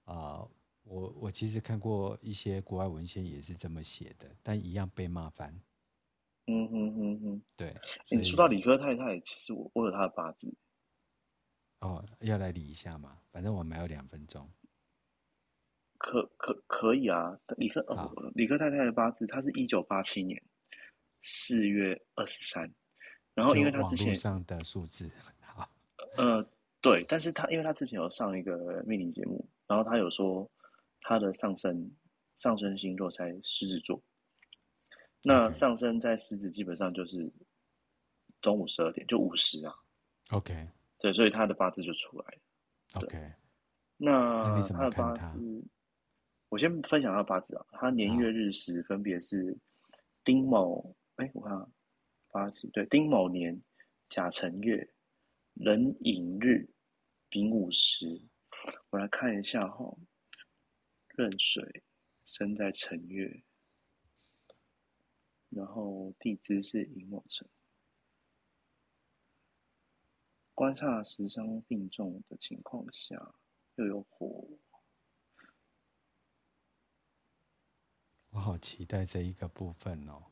[0.04, 0.50] 啊、呃，
[0.84, 5.54] 我我其实看过一些国外文献也是这么写的，但一样被骂翻。
[6.48, 7.72] 嗯哼哼哼，对。
[8.10, 10.52] 你说到理科太太，其实我我有她的八字。
[11.82, 13.18] 哦，要来理一下嘛？
[13.32, 14.48] 反正我们还有两分钟，
[15.98, 17.36] 可可可以啊。
[17.56, 20.40] 李克哦，理科太太的八字，她是一九八七年
[21.22, 22.72] 四月二十三，
[23.34, 25.10] 然后因为他之前上的数字
[25.40, 25.68] 好，
[26.16, 26.40] 呃，
[26.80, 30.48] 对，但是他因为他之前有上一个命理节目，然后他有说
[31.00, 31.90] 他的上升
[32.36, 34.00] 上升星座在狮子座，
[35.20, 37.28] 那上升在狮子基本上就是
[38.40, 39.74] 中午十二点就午时啊
[40.30, 40.68] ，OK。
[41.02, 42.40] 对，所以他的八字就出来了。
[42.94, 43.32] OK，
[43.96, 45.64] 那他的八字，
[46.48, 47.66] 我先分享他的八字啊。
[47.72, 49.58] 他年月日时分别是
[50.22, 51.72] 丁卯，哎，我看
[52.30, 53.60] 八字对，丁卯年
[54.08, 54.94] 甲辰月
[55.54, 56.70] 壬寅日
[57.28, 58.22] 丙午时。
[58.90, 59.96] 我来看一下哈，
[61.16, 61.82] 壬水
[62.24, 63.42] 生在辰月，
[65.48, 67.44] 然后地支是寅卯辰。
[70.54, 73.34] 观察食伤病重的情况下，
[73.76, 74.46] 又有火，
[78.30, 80.22] 我好期待这一个部分哦。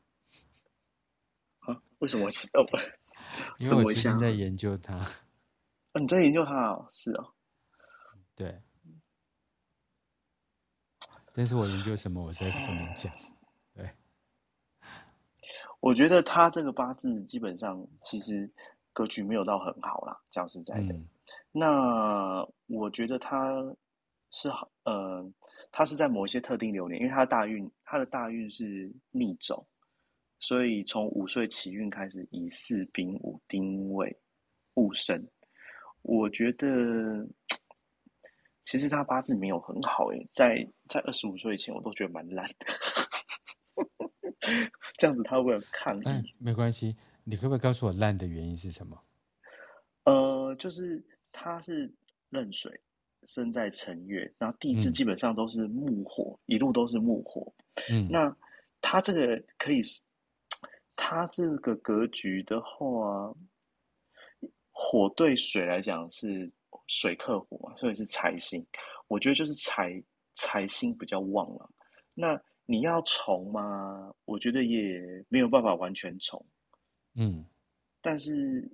[1.60, 1.82] 啊？
[1.98, 2.60] 为什么期待？
[3.58, 4.96] 因为我最近在研究它。
[4.96, 5.06] 啊，
[6.00, 6.88] 你在研究它哦？
[6.92, 7.34] 是哦。
[8.34, 8.62] 对。
[11.32, 13.10] 但是我研究什么，我实在是不能讲。
[13.72, 13.90] 对。
[15.80, 18.52] 我觉得他这个八字基本上其实。
[18.92, 20.94] 格局没有到很好啦，讲实在的。
[20.94, 21.08] 嗯、
[21.52, 23.52] 那我觉得他
[24.30, 25.24] 是好，呃，
[25.70, 29.66] 他是在某一些特定流年，因为他的大运，他的大运是逆走，
[30.38, 34.16] 所以从五岁起运开始，以四、丙午、丁未、
[34.74, 35.26] 戊申。
[36.02, 36.66] 我觉得
[38.62, 42.66] 其实他八字没有很好诶，在在二十五岁以前，我都觉得蛮烂的。
[44.96, 46.04] 这样子他会不会抗议？
[46.06, 46.96] 哎，没关系。
[47.30, 49.00] 你可不可以告诉我烂的原因是什么？
[50.02, 51.00] 呃，就是
[51.30, 51.88] 它是
[52.28, 52.80] 壬水
[53.22, 57.52] 生在辰月，然后地支基本上都是木火，嗯、一路都是木火。
[57.88, 58.36] 嗯，那
[58.80, 59.80] 它这个可以，
[60.96, 63.32] 它这个格局的话，
[64.72, 66.50] 火对水来讲是
[66.88, 68.66] 水克火嘛，所以是财星。
[69.06, 70.02] 我觉得就是财
[70.34, 71.70] 财星比较旺了。
[72.12, 74.12] 那你要重吗？
[74.24, 76.44] 我觉得也没有办法完全重。
[77.14, 77.44] 嗯，
[78.00, 78.70] 但是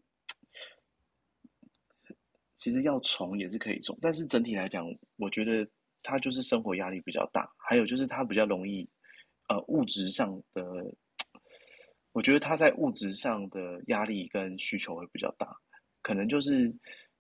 [2.59, 5.66] 其实要从也是可以从，但是整体来讲，我觉得
[6.03, 8.89] 他就是生活压力比较大，还有就是他比较容易，
[9.49, 10.62] 呃，物质上的，
[12.12, 15.57] 我觉得他在物质上的压力跟需求会比较大，
[16.03, 16.74] 可能就是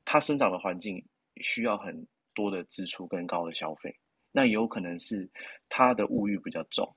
[0.04, 1.02] 他生长的环境
[1.40, 3.96] 需要很多的支出跟高的消费，
[4.32, 5.30] 那也有可能是
[5.68, 6.94] 他的物欲比较重，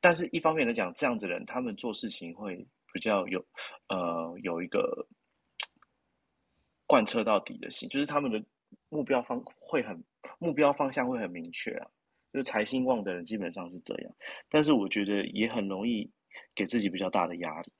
[0.00, 2.66] 但是一方面来讲，这样子的人他们做事情会。
[2.92, 3.44] 比较有，
[3.88, 5.06] 呃，有一个
[6.86, 8.44] 贯彻到底的心，就是他们的
[8.88, 10.04] 目标方会很
[10.38, 11.90] 目标方向会很明确啊。
[12.30, 14.14] 就是财星旺的人基本上是这样，
[14.50, 16.12] 但是我觉得也很容易
[16.54, 17.72] 给自己比较大的压力。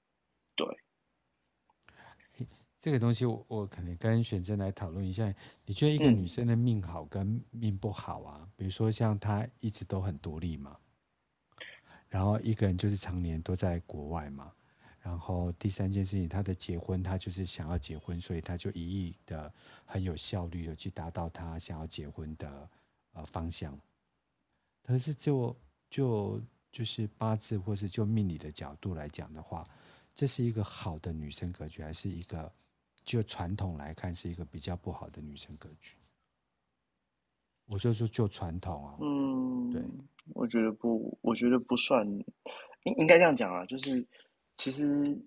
[0.57, 0.67] 对，
[2.81, 5.35] 这个东西我我可能跟选择来讨论一下。
[5.67, 8.41] 你觉得一个女生的命好跟命不好啊？
[8.41, 10.79] 嗯、比如说像她一直都很独立嘛，
[12.09, 14.51] 然后一个人就是常年都在国外嘛。
[15.09, 19.51] 然后第三件事情，他的结婚，他就是想要结婚，所以他就一意的
[19.87, 22.69] 很有效率的去达到他想要结婚的
[23.15, 23.81] 呃方向。
[24.83, 25.57] 可是就
[25.89, 26.39] 就
[26.71, 29.67] 就是八字或是就命理的角度来讲的话，
[30.15, 32.53] 这是一个好的女生格局，还是一个
[33.03, 35.97] 就传统来看是一个比较不好的女生格局？
[37.65, 39.83] 我就说就传统啊，嗯，对，
[40.35, 42.07] 我觉得不，我觉得不算，
[42.85, 44.07] 应应该这样讲啊，就是
[44.59, 45.19] 其实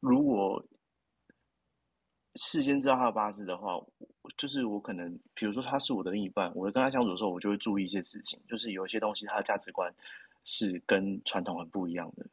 [0.00, 0.64] 如果
[2.36, 3.78] 事先知道他的八字的话，
[4.38, 9.94] 就是我可能，比如说他是我的另一半，我跟他相处的时候，我就会注意一些事情，就是有一些东西他的价值观
[10.46, 12.24] 是跟传统很不一样的，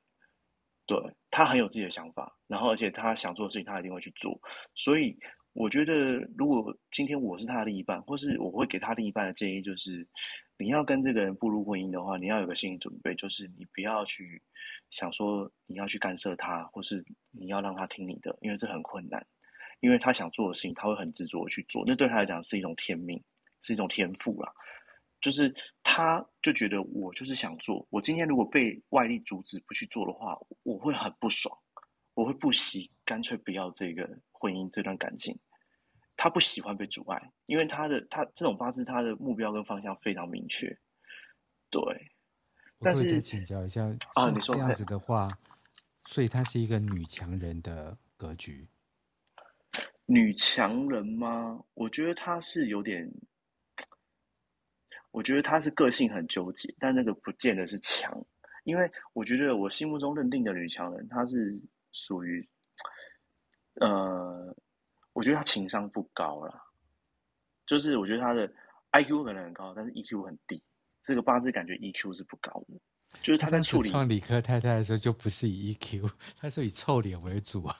[0.86, 0.98] 对，
[1.30, 4.40] 他很有自己的想法，然后而且他想做的事情他一定会去做，
[4.74, 5.20] 所以。
[5.60, 10.08] 我觉得，如果今天我是他的另一半，或是我会给他另一半的建议，就是
[10.60, 14.40] 你要跟这个人步入婚姻的话，你要有个心理准备，就是你不要去
[14.92, 19.26] 想说你要去干涉他，或是你要让他听你的，因为这很困难。
[19.80, 23.20] 因为他想做的事情，他会很执着去做，那对他来讲是一种天命，
[23.64, 24.54] 是一种天赋啦。
[25.20, 25.52] 就是
[25.82, 31.58] 他就觉得我就是想做，我今天如果被外力阻止不去做的话，我会很不爽，
[32.14, 35.36] 我会不惜干脆不要这个婚姻这段感情。
[36.18, 40.68] 他不喜欢被阻碍，因为他的他这种八字，他的目标跟方向非常明确。
[41.70, 41.82] 对，
[42.80, 43.84] 但是再请教一下，
[44.16, 45.28] 啊，你说这样子的话，
[46.06, 48.68] 所以他是一个女强人的格局。
[50.08, 51.64] 女强人吗？
[51.76, 53.08] 我觉得她是有点，
[55.12, 58.26] 我觉得她是个性很纠结，但那个不见得是强，
[58.64, 61.62] 因为我觉得我心目中认定的女强人，她是
[61.92, 62.50] 属于，
[63.76, 64.56] 呃。
[65.18, 66.64] 我觉得他情商不高啦，
[67.66, 68.48] 就是我觉得他的
[68.92, 70.64] IQ 可能很高，但是 EQ 很低。
[71.02, 72.80] 这个八字感觉 EQ 是不高的，
[73.24, 76.08] 就是他在处理创理科太太的时候就不是以 EQ，
[76.38, 77.76] 他是以臭脸为主啊。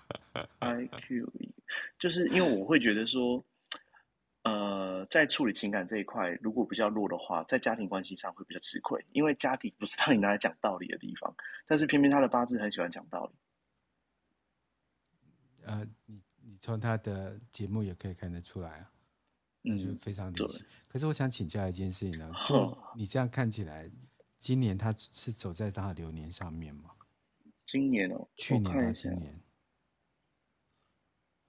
[0.62, 1.30] IQ
[2.00, 3.46] 就是因为我会觉得说，
[4.42, 11.36] 呃，在处理情感这一块，如果比较弱的话，在家庭关系上会比较吃亏，因为家庭不是让你拿来讲道理的地方，
[11.68, 13.36] 但是偏偏他的八字很喜欢讲道理。
[15.66, 16.20] 呃，你。
[16.58, 18.92] 你从他的节目也可以看得出来啊，
[19.62, 20.66] 那就非常理性。
[20.66, 23.92] 嗯、可是我想请教一件事情呢，就你这样看起来，
[24.40, 26.90] 今年他是走在他的流年上面吗？
[27.64, 29.40] 今年哦，去年到今年，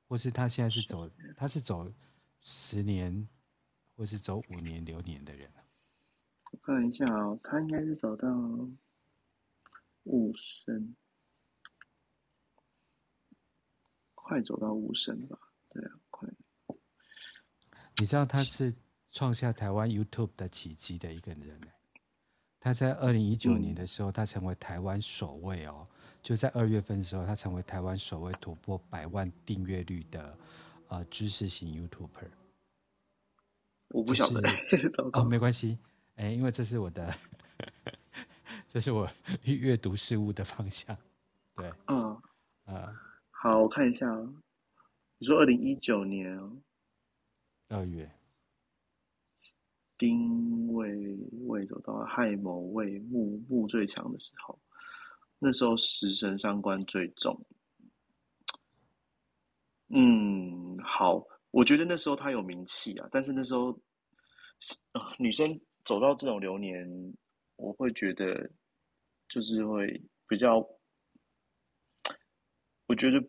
[0.06, 1.90] 或是他现在是走，他是走
[2.42, 3.26] 十年，
[3.96, 5.50] 或是走五年流年的人？
[6.50, 8.28] 我看一下哦，他应该是走到
[10.04, 10.94] 五生。
[14.28, 15.38] 快走到五声吧，
[15.70, 16.28] 对啊，快。
[17.96, 18.74] 你知道他是
[19.10, 21.68] 创下台湾 YouTube 的奇迹的一个人呢。
[22.60, 25.88] 他在二零一九年的时候，他成为台湾首位哦，
[26.22, 30.38] 就在二月份的时候，他成为台湾首位突破百万订阅率的
[30.88, 32.28] 呃知识型 YouTuber。
[33.88, 35.78] 我不晓得、就是、哦，没关系，
[36.16, 37.14] 哎，因为这是我的，
[38.68, 39.08] 这是我
[39.44, 40.94] 阅读事物的方向，
[41.56, 42.10] 对，嗯，
[42.66, 43.07] 啊、呃。
[43.40, 44.42] 好，我看一下啊。
[45.16, 46.60] 你说二零一九年哦，
[47.68, 48.10] 二月，
[49.96, 51.14] 丁未
[51.46, 54.58] 未走到亥卯未木木最强的时候，
[55.38, 57.40] 那时候食神伤官最重。
[59.90, 63.66] 嗯，好，我觉得那时候他有名气啊，但是那时候，
[64.94, 67.14] 呃，女生走到这种流年，
[67.54, 68.50] 我会觉得
[69.28, 70.68] 就是会比较。
[72.88, 73.22] 我觉得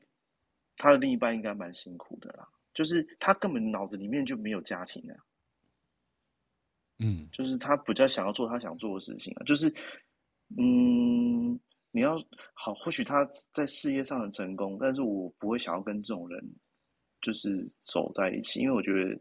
[0.77, 5.15] 他的另一半应该蛮辛苦的啦，就是他根本脑子里面就没有家庭啊，
[6.99, 9.67] 嗯，就是他比较想要做他想做的事情啊，就是，
[10.57, 11.59] 嗯，
[11.91, 12.17] 你要
[12.53, 16.41] 好，或许他在事业上很成功，但是我不会想要跟这种人
[17.19, 19.19] 就是走在一起，因为我觉得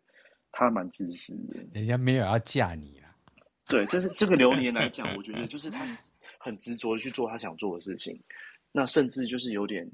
[0.52, 3.12] 他蛮自私的，人家没有要嫁你啊，
[3.66, 5.84] 对，但是这个流年来讲， 我觉得就是他
[6.38, 8.22] 很执着的去做他想做的事情，
[8.70, 9.90] 那甚至就是有点。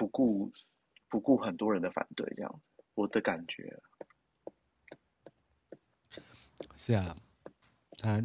[0.00, 0.50] 不顾
[1.10, 2.62] 不顾很多人的反对，这样
[2.94, 3.78] 我的感觉
[6.74, 7.14] 是啊，
[7.98, 8.18] 他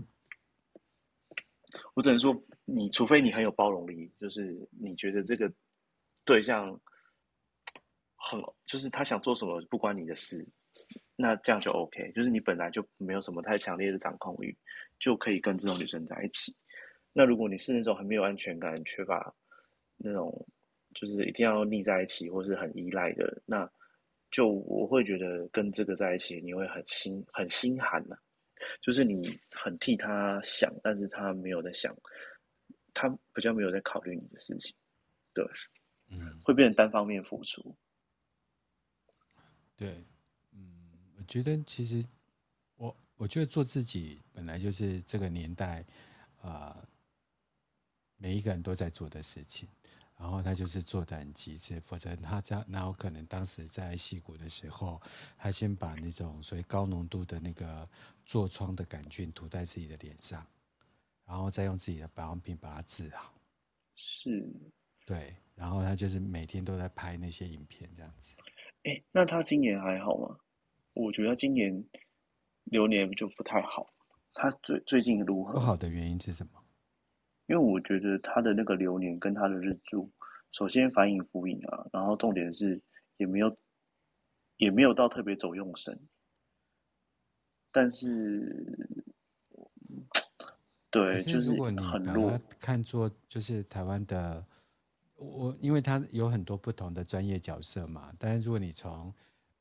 [1.94, 5.52] 我只能说，你除非你很有包容力，就是你觉得这个
[6.24, 6.80] 对象
[8.16, 10.48] 很，就是他想做什么不关你的事，
[11.18, 14.58] 那这样就 OK，就是你本来就没有什么太强烈的掌控欲，
[14.98, 16.56] 就可以跟这种女生在一起。
[17.12, 19.36] 那如果你是那种很没有安全感、缺乏
[19.98, 20.48] 那种。
[20.96, 23.70] 就是一定要腻在一起，或是很依赖的，那
[24.32, 28.22] 就我会觉得跟这个在一起，你会很心很心寒呐、啊。
[28.82, 31.94] 就是你很替他想，但是他没有在想，
[32.94, 34.74] 他比较没有在考虑你的事情，
[35.34, 35.46] 对，
[36.10, 37.76] 嗯，会变成单方面付出。
[39.76, 40.06] 对，
[40.54, 42.02] 嗯，我觉得其实
[42.78, 45.86] 我我觉得做自己本来就是这个年代，
[46.42, 46.88] 呃，
[48.16, 49.68] 每一个人都在做的事情。
[50.18, 55.02] 然后他就是做的很极致，否则他这样，哪有可能当时在戏骨的时候，
[55.38, 57.88] 他先把那种所谓高浓度的那个
[58.26, 60.46] 痤疮的杆菌涂在自己的脸上，
[61.26, 63.34] 然后再用自己的保养品把它治好。
[63.96, 64.50] 是，
[65.06, 68.36] 对，然后他就是每天都在拍那些影片这样子。
[68.84, 70.38] 哎，那他今年还好吗？
[70.94, 71.84] 我觉得他今年
[72.64, 73.94] 流年就不太好。
[74.34, 75.54] 他最最近如何？
[75.54, 76.65] 不好的原因是什么？
[77.48, 80.12] 因为我觉得他的那个流年跟他的日柱，
[80.52, 82.82] 首先反影浮影啊，然后重点是
[83.18, 83.56] 也没有
[84.58, 86.00] 也没有到特别走用神，
[87.72, 89.06] 但是
[90.90, 94.44] 对，是如果你把它看作就是台湾的，
[95.16, 99.14] 我因为他有很多不同的专业角色嘛，但是如果你从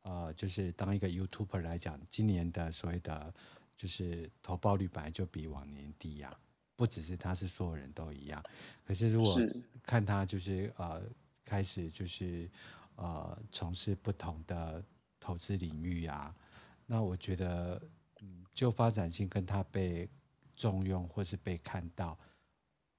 [0.02, 3.34] 呃就是当一个 YouTuber 来讲，今年的所谓的
[3.76, 6.38] 就是投报率本来就比往年低呀、啊。
[6.76, 8.42] 不只是他，是所有人都一样。
[8.84, 9.38] 可是如果
[9.82, 11.00] 看他就是呃
[11.44, 12.50] 开始就是
[12.96, 14.82] 呃从事不同的
[15.20, 16.34] 投资领域啊，
[16.84, 17.80] 那我觉得
[18.20, 20.08] 嗯就发展性跟他被
[20.56, 22.18] 重用或是被看到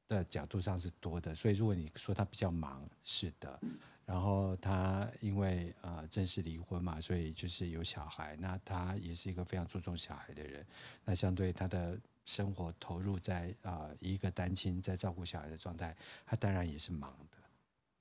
[0.07, 1.36] 的角度上是多的。
[1.36, 3.59] 所以如果你说他比较忙，是的。
[4.05, 8.38] 然后他因为呃正式离婚嘛，所以就是有小孩。
[8.39, 10.65] 那他也是一个非常注重小孩的人。
[11.03, 11.99] 那相对他的。
[12.26, 15.95] 生活投入在啊、呃、一个单亲在照顾小孩的状态，
[16.26, 17.38] 他当然也是忙的，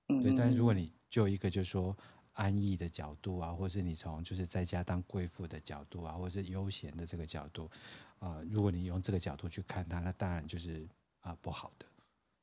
[0.09, 0.35] 嗯、对。
[0.35, 1.95] 但是如果你就一个就是说
[2.33, 7.71] 安逸的角度啊，或是你从就是在家当贵妇的角度啊，或是悠闲的这个角度
[8.19, 10.89] 啊、呃，如果你用这个角度去看他，那当然就是
[11.21, 11.85] 啊、呃、不好的，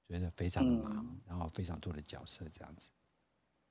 [0.08, 2.92] 觉得非常的忙，嗯、然后非常多的角色这样子。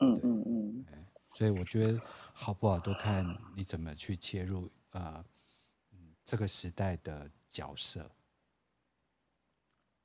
[0.01, 0.85] 嗯嗯嗯。
[1.33, 2.01] 所以我觉得
[2.35, 5.25] 好不好都看你怎么去切入啊、
[5.93, 7.31] 呃，这个时代的。
[7.51, 8.09] 角色，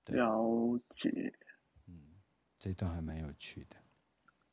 [0.08, 1.34] 了解，
[1.88, 1.93] 嗯，
[2.58, 3.78] 这段还蛮有趣的，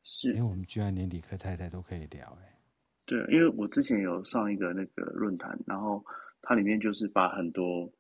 [0.03, 2.61] 是，因为我们居然连理科太太都可以聊，哎，
[3.07, 6.05] 对，因为我之前有上一个那个论坛，然后
[6.43, 7.90] 它里面就是把很多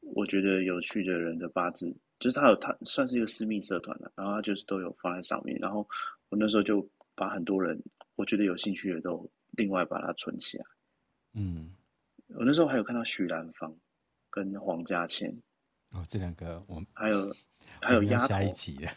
[0.00, 5.88] 我觉得有趣的人的八字，就是它有它算是一个私密社团了，然后它就是都有放在上面，然后
[6.28, 7.82] 我那时候就把很多人
[8.14, 10.64] 我觉得有兴趣的都另外把它存起来，
[11.34, 11.74] 嗯，
[12.28, 13.76] 我那时候还有看到许兰芳。
[14.36, 15.34] 跟黄家千
[15.92, 17.34] 哦，这两个我们还有
[17.80, 18.88] 还有丫头下一集的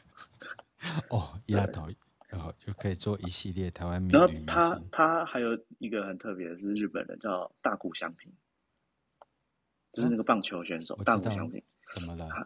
[1.10, 1.88] 哦，丫头
[2.28, 4.06] 然后就可以做一系列台湾。
[4.10, 8.30] 然后他他还有一个很特别的是日本人叫大谷翔平，
[9.94, 11.64] 就是那个棒球选手、哦、大谷翔平。
[11.94, 12.28] 怎么了？
[12.30, 12.46] 他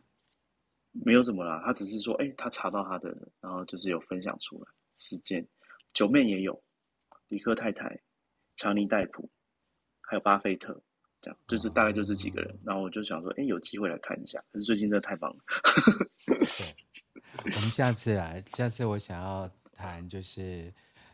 [0.92, 3.10] 没有怎么啦，他只是说，哎，他查到他的，
[3.42, 5.48] 然后就是有分享出来事件。
[5.94, 6.64] 九妹也有，
[7.30, 8.00] 李克太太、
[8.56, 9.32] 强尼戴普，
[10.02, 10.84] 还有巴菲特。
[11.24, 14.44] 这样就是大概就这几个人，哦、然后我就想说，哎，有机会来看一下。
[14.52, 15.38] 可是最近真的太棒了。
[16.28, 16.76] 对，
[17.46, 20.72] 我们下次来，下次我想要谈就是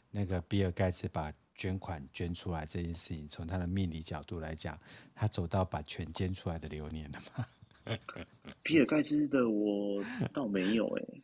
[0.10, 4.80] 那个比尔盖茨把捐款捐出来这件事情，从他的命理角度来讲，
[5.14, 7.45] 他走到把钱捐出来的流年了吗？
[8.64, 10.03] 比尔盖茨的我
[10.34, 11.24] 倒没有哎、欸，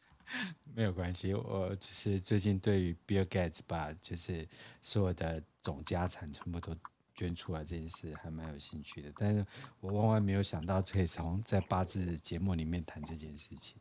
[0.75, 4.47] 没有关系，我只是最近对于比尔盖茨把就是
[4.81, 6.75] 所有的总家产全部都。
[7.15, 9.45] 捐出来这件事还蛮有兴趣的，但是
[9.79, 13.77] 我万万没有想到可以从在八字节目里面谈这件事情。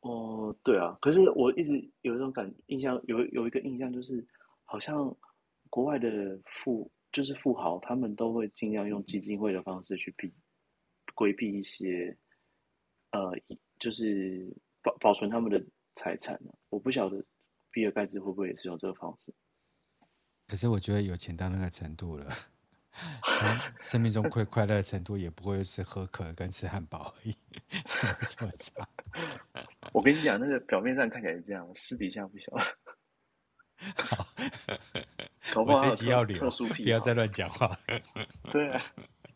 [0.00, 4.26] 哦，对啊，可是我一直有一种感印象，有有一个印象就是，
[4.64, 5.14] 好像
[5.68, 10.32] 国外的富就是富豪，他们都会尽量用基金会的方式去避
[11.14, 12.16] 规避一些，
[13.12, 13.38] 呃，
[13.78, 14.50] 就是
[14.82, 15.62] 保保存他们的
[15.94, 16.40] 财产。
[16.70, 17.24] 我不晓得
[17.70, 19.32] 比尔盖茨会不会也是用这个方式。
[20.50, 22.26] 可是我觉得有钱到那个程度了，
[23.76, 27.36] 生命中快快乐的程度也不会是喝可跟吃汉堡而已，
[28.26, 28.84] 这么差。
[29.92, 32.64] 我跟你讲，那个表面上看起来是这样，私底下不晓得。
[35.54, 37.78] 我这集要留，不要再乱讲话。
[38.50, 38.82] 对啊。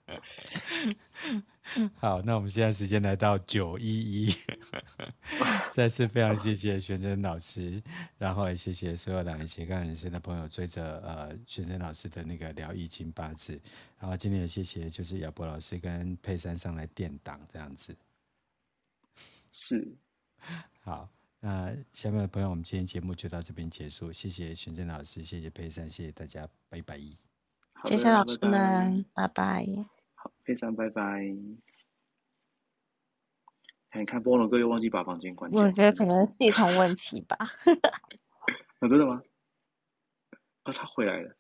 [1.97, 4.35] 好，那我们现在时间来到九一一
[5.73, 7.83] 再次非常谢谢玄真老师，
[8.19, 13.61] 然后也谢谢所有来斜杠人生的朋友追着呃玄真老师的那个聊易经八字，
[13.99, 17.97] 然后今天也谢谢就是亚博老师跟佩珊上来垫档这样子，
[19.51, 19.97] 是，
[20.83, 21.09] 好，
[21.41, 27.01] 那下面的朋友，我们今天节目就到这边结束，谢谢玄真老师，谢谢佩珊，谢谢大家，拜拜，
[27.87, 29.65] 谢谢老师们，拜拜。
[30.45, 31.21] 非常拜拜。
[33.97, 35.63] 你看菠萝哥又忘记把房间关掉。
[35.63, 37.37] 我觉得可能系统问题吧。
[38.81, 39.23] 哦、 真的吗？
[40.65, 41.37] 啊，他回来了。